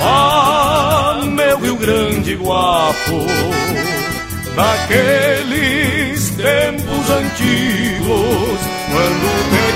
[0.00, 3.26] Ah, meu Rio Grande guapo,
[4.54, 8.60] daqueles tempos antigos,
[8.90, 9.66] quando te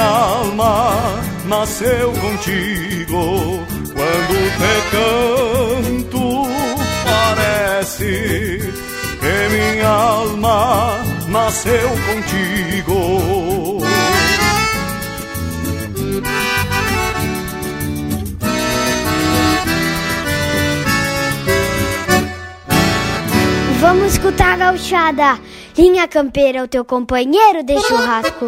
[0.00, 3.66] minha alma nasceu contigo.
[3.92, 6.48] Quando te canto,
[7.04, 8.72] parece
[9.20, 10.96] que minha alma
[11.28, 13.80] nasceu contigo.
[23.80, 25.38] Vamos escutar a gauchada.
[25.76, 28.46] Linha Campeira, o teu companheiro de churrasco.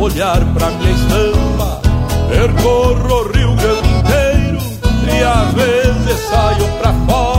[0.00, 1.80] Olhar pra minha estampa.
[2.28, 4.58] Percorro o Rio Grande inteiro
[5.04, 7.29] e às vezes saio pra fora.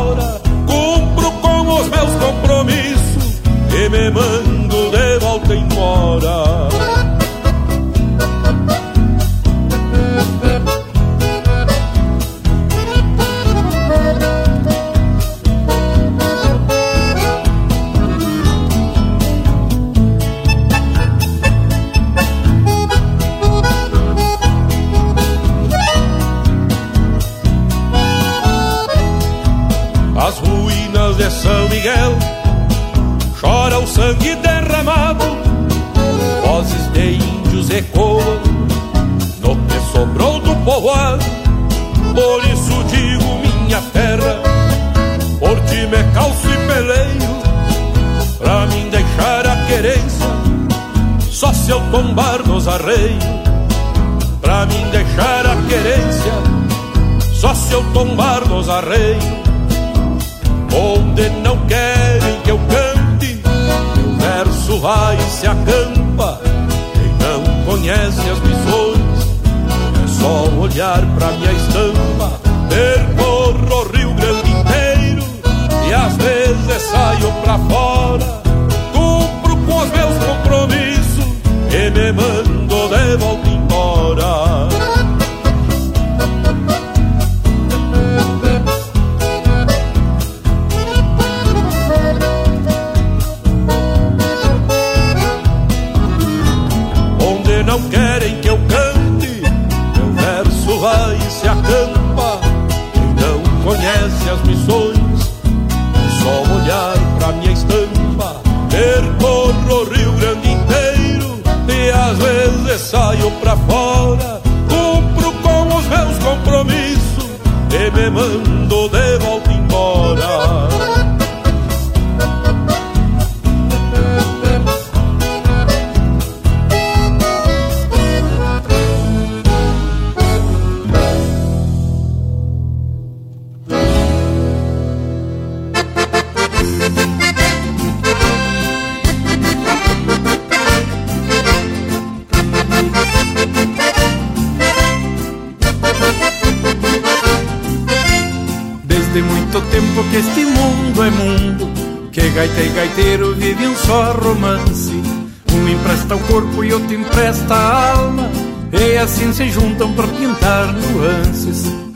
[118.02, 119.01] E me mando de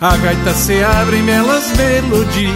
[0.06, 2.54] A gaita se abre em belas melodias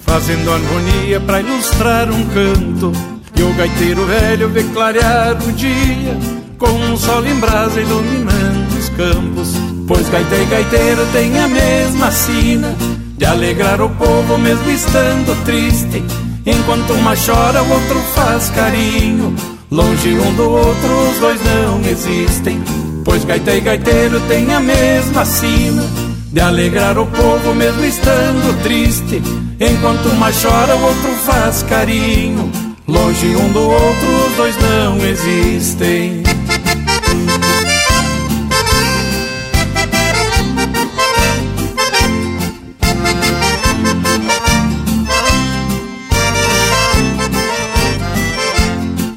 [0.00, 2.90] Fazendo harmonia para ilustrar um canto
[3.38, 6.18] E o gaiteiro velho vê clarear o dia
[6.58, 9.50] Com um sol em brasa iluminando os campos
[9.86, 12.74] Pois gaita e gaiteiro têm a mesma sina
[13.16, 16.02] de alegrar o povo mesmo estando triste.
[16.44, 19.32] Enquanto uma chora, o outro faz carinho.
[19.70, 22.60] Longe um do outro, os dois não existem.
[23.04, 25.93] Pois gaita e gaiteiro têm a mesma sina
[26.34, 29.22] de alegrar o povo mesmo estando triste.
[29.60, 32.50] Enquanto uma chora, o outro faz carinho.
[32.88, 36.24] Longe um do outro, os dois não existem.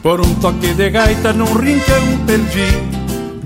[0.03, 2.96] Por um toque de gaita num rincão perdido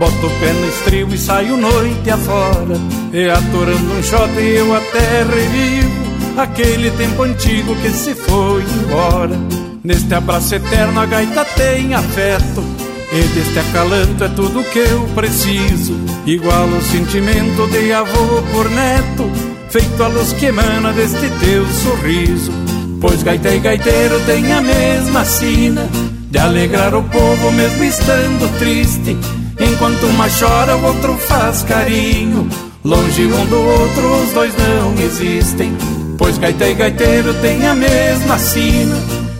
[0.01, 2.75] Boto o pé no estribo e saio noite afora
[3.13, 9.37] E atorando um shot eu até revivo Aquele tempo antigo que se foi embora
[9.83, 12.63] Neste abraço eterno a gaita tem afeto
[13.11, 15.93] E deste acalanto é tudo que eu preciso
[16.25, 19.29] Igual o sentimento de avô por neto
[19.69, 22.51] Feito a luz que emana deste teu sorriso
[22.99, 25.87] Pois gaita e gaiteiro tem a mesma sina
[26.31, 29.40] de alegrar o povo mesmo estando triste.
[29.61, 32.49] Enquanto uma chora, o outro faz carinho.
[32.83, 35.71] Longe um do outro, os dois não existem.
[36.17, 38.95] Pois gaita e gaiteiro têm a mesma sina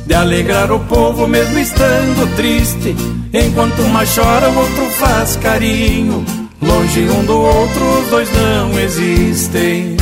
[0.06, 2.96] de alegrar o povo mesmo estando triste.
[3.34, 6.26] Enquanto uma chora, o outro faz carinho.
[6.62, 9.98] Longe um do outro, os dois não existem.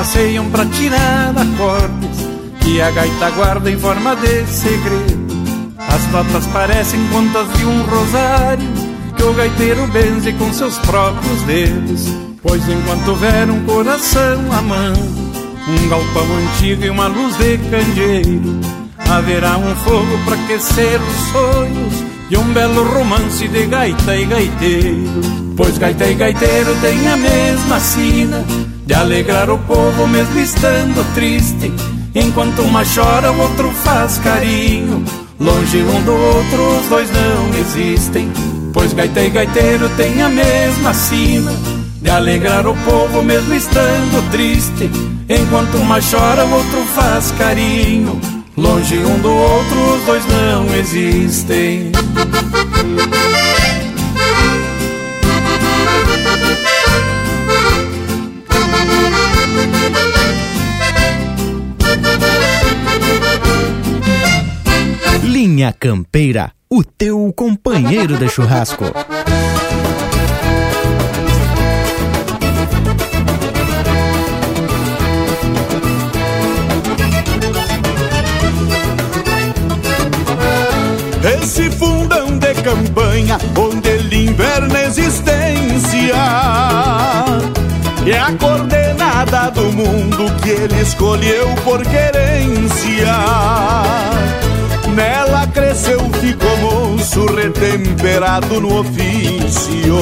[0.00, 2.26] Passeiam pra tirar acordes
[2.62, 5.28] que a gaita guarda em forma de segredo.
[5.76, 8.66] As notas parecem contas de um rosário
[9.14, 12.06] que o gaiteiro benze com seus próprios dedos.
[12.42, 15.00] Pois enquanto houver um coração amando,
[15.68, 18.58] um galpão antigo e uma luz de candeeiro,
[19.06, 25.20] haverá um fogo para aquecer os sonhos e um belo romance de gaita e gaiteiro.
[25.56, 28.44] Pois gaita e gaiteiro têm a mesma sina
[28.86, 31.72] de alegrar o povo mesmo estando triste.
[32.14, 35.04] Enquanto uma chora, o outro faz carinho.
[35.38, 38.30] Longe um do outro, os dois não existem.
[38.72, 41.52] Pois gaita e gaiteiro têm a mesma sina
[42.00, 44.90] de alegrar o povo mesmo estando triste.
[45.28, 48.20] Enquanto uma chora, o outro faz carinho.
[48.56, 51.92] Longe um do outro, os dois não existem.
[65.22, 68.84] Linha Campeira, o teu companheiro de churrasco.
[81.22, 86.14] Esse fundão de campanha onde ele inverna existência.
[88.06, 93.14] É a coordenada do mundo que ele escolheu por querência.
[94.94, 99.94] Nela cresceu, ficou moço, retemperado no ofício.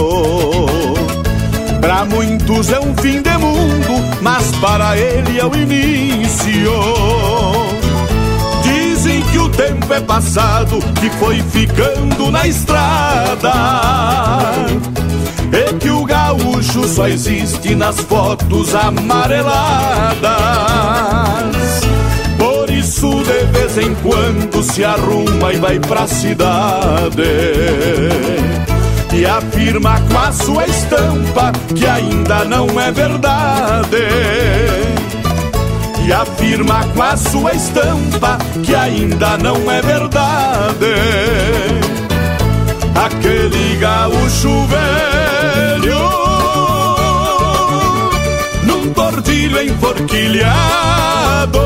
[1.81, 7.58] Pra muitos é um fim de mundo, mas para ele é o início
[9.59, 13.53] tempo é passado, que foi ficando na estrada.
[15.53, 19.49] E que o gaúcho só existe nas fotos amareladas.
[22.39, 27.25] Por isso, de vez em quando, se arruma e vai pra cidade.
[29.13, 34.98] E afirma com a sua estampa que ainda não é verdade
[36.09, 40.95] e afirma com a sua estampa que ainda não é verdade.
[42.95, 45.99] Aquele gaúcho velho
[48.65, 51.59] num tordilho enforquilhado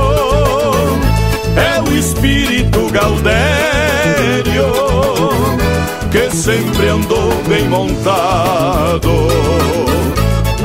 [1.57, 3.33] é o espírito gaudério
[6.11, 9.29] que sempre andou bem montado.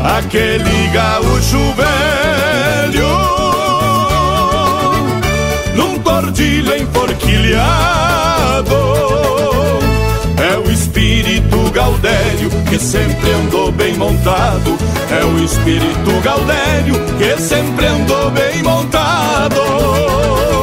[0.04, 3.38] Aquele gaúcho velho
[6.28, 8.76] tordilho enforquilhado.
[10.38, 14.78] É o espírito gaudério que sempre andou bem montado.
[15.10, 20.57] É o espírito gaudério que sempre andou bem montado.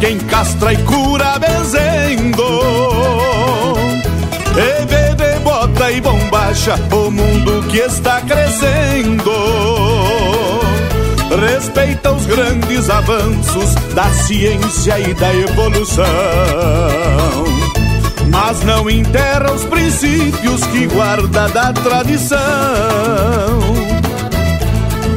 [0.00, 2.42] Quem castra e cura benzendo.
[4.56, 9.32] E bebe, bota e bombacha o mundo que está crescendo.
[11.38, 16.04] Respeita os grandes avanços da ciência e da evolução.
[18.28, 22.38] Mas não enterra os princípios que guarda da tradição.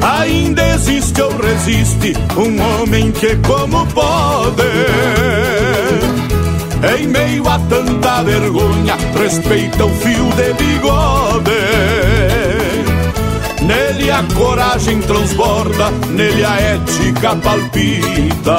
[0.03, 4.61] Ainda existe ou resiste um homem que, como pode,
[6.99, 11.51] em meio a tanta vergonha, respeita o fio de bigode.
[13.61, 18.57] Nele a coragem transborda, nele a ética palpita.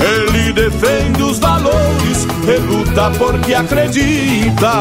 [0.00, 4.72] Ele defende os valores e luta porque acredita.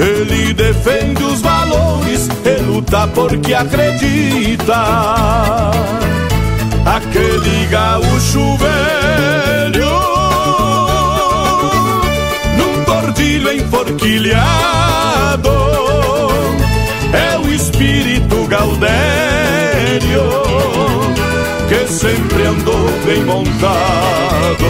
[0.00, 4.74] Ele defende os valores e luta porque acredita.
[6.86, 9.90] Aquele gaúcho velho,
[12.56, 15.50] num tordilho enforquilhado,
[17.12, 18.90] é o espírito gaudério
[21.68, 24.64] que sempre andou bem montado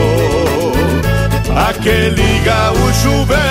[1.69, 3.50] aquele gaúcho velho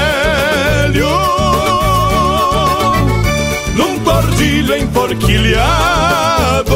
[4.69, 6.75] cordilho enforquilhado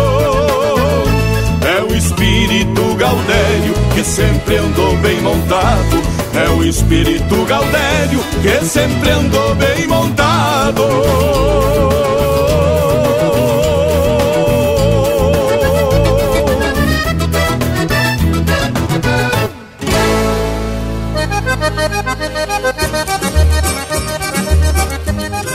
[1.62, 6.02] É o espírito gaudério que sempre andou bem montado.
[6.34, 10.84] É o espírito gaudério que sempre andou bem montado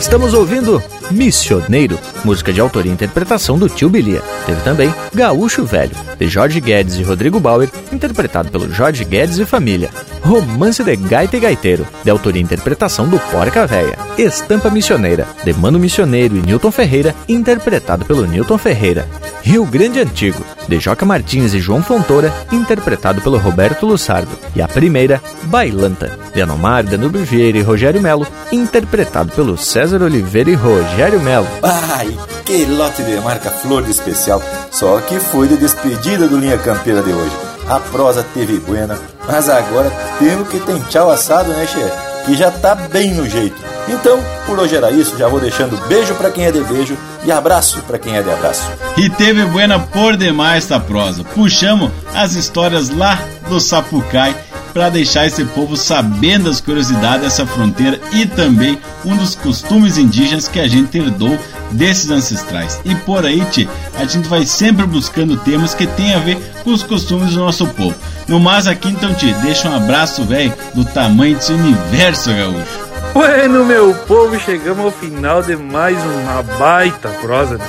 [0.01, 4.23] Estamos ouvindo Missioneiro, música de autoria e interpretação do Tio Bilia.
[4.47, 9.45] Teve também Gaúcho Velho, de Jorge Guedes e Rodrigo Bauer, interpretado pelo Jorge Guedes e
[9.45, 9.91] Família.
[10.23, 13.99] Romance de Gaita e Gaiteiro, de autoria e interpretação do Porca Véia.
[14.17, 19.09] Estampa Missioneira, de Mano Missioneiro e Newton Ferreira, interpretado pelo Newton Ferreira.
[19.43, 24.39] Rio Grande Antigo, de Joca Martins e João Fontoura, interpretado pelo Roberto Lussardo.
[24.55, 30.51] E a primeira, Bailanta, de Anomar, Danúbio Vieira e Rogério Melo, interpretado pelo César Oliveira
[30.51, 31.49] e Rogério Melo.
[31.63, 36.59] Ai, que lote de marca flor de especial, só que foi de despedida do Linha
[36.59, 37.35] Campeira de hoje.
[37.67, 42.27] A prosa teve buena, mas agora temos que ter tchau assado, né, chefe?
[42.27, 43.57] Que já tá bem no jeito.
[43.89, 47.33] Então, por hoje era isso, já vou deixando beijo para quem é de beijo e
[47.33, 48.71] abraço para quem é de abraço.
[48.99, 51.25] E teve buena por demais esta prosa.
[51.25, 53.19] Puxamos as histórias lá
[53.49, 54.37] do Sapucai
[54.79, 60.47] para deixar esse povo sabendo as curiosidades dessa fronteira e também um dos costumes indígenas
[60.47, 61.37] que a gente herdou
[61.73, 62.81] desses ancestrais.
[62.85, 63.67] E por aí, tchê,
[63.99, 67.67] a gente vai sempre buscando temas que tem a ver com os costumes do nosso
[67.67, 67.97] povo.
[68.29, 72.89] No mais aqui então, te deixa um abraço, velho, do tamanho desse universo gaúcho.
[73.13, 77.59] Bueno, meu povo, chegamos ao final de mais uma baita prosa.
[77.59, 77.67] Né?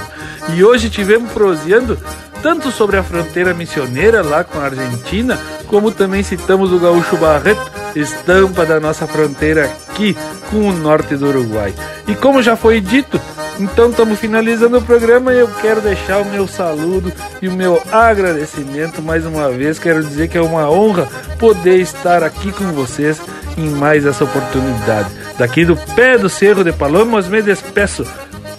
[0.54, 1.98] E hoje tivemos proseando
[2.42, 5.38] tanto sobre a fronteira missioneira lá com a Argentina,
[5.68, 10.16] como também citamos o gaúcho Barreto, estampa da nossa fronteira aqui
[10.50, 11.74] com o norte do Uruguai.
[12.08, 13.20] E como já foi dito,
[13.60, 17.12] então estamos finalizando o programa e eu quero deixar o meu saludo
[17.42, 19.78] e o meu agradecimento mais uma vez.
[19.78, 21.08] Quero dizer que é uma honra
[21.38, 23.22] poder estar aqui com vocês
[23.58, 25.10] em mais essa oportunidade.
[25.38, 28.06] Daqui do pé do Cerro de Palomas me despeço.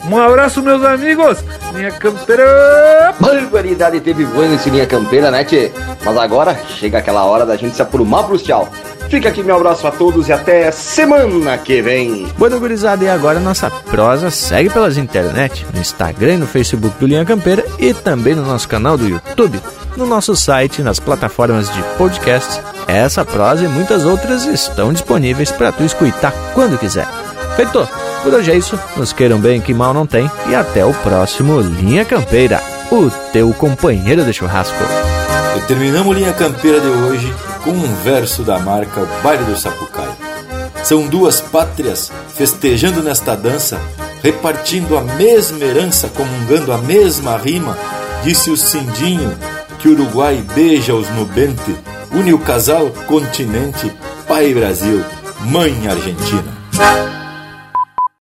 [0.05, 1.39] Um abraço, meus amigos!
[1.75, 3.15] Minha campeira!
[3.21, 5.71] Barbaridade teve voando nesse linha campeira, né, tchê?
[6.05, 8.69] Mas agora chega aquela hora da gente se aprumar pros tchau.
[9.11, 12.29] Fica aqui meu abraço a todos e até semana que vem.
[12.39, 17.07] Bueno, gurizada, e agora nossa prosa segue pelas internet, no Instagram e no Facebook do
[17.07, 19.61] Linha Campeira e também no nosso canal do YouTube,
[19.97, 22.61] no nosso site, nas plataformas de podcasts.
[22.87, 27.07] Essa prosa e muitas outras estão disponíveis para tu escutar quando quiser.
[27.61, 27.87] Feito!
[28.23, 31.61] Por hoje é isso, nos queiram bem que mal não tem e até o próximo
[31.61, 32.59] Linha Campeira,
[32.91, 34.79] o teu companheiro de churrasco.
[35.59, 40.09] E terminamos Linha Campeira de hoje com um verso da marca Baile do Sapucai.
[40.83, 43.79] São duas pátrias festejando nesta dança,
[44.23, 47.77] repartindo a mesma herança, comungando a mesma rima,
[48.25, 49.37] disse o Cindinho
[49.79, 51.77] que o Uruguai beija os nubentes,
[52.11, 53.93] une o casal continente,
[54.27, 55.05] pai Brasil,
[55.43, 57.20] mãe Argentina.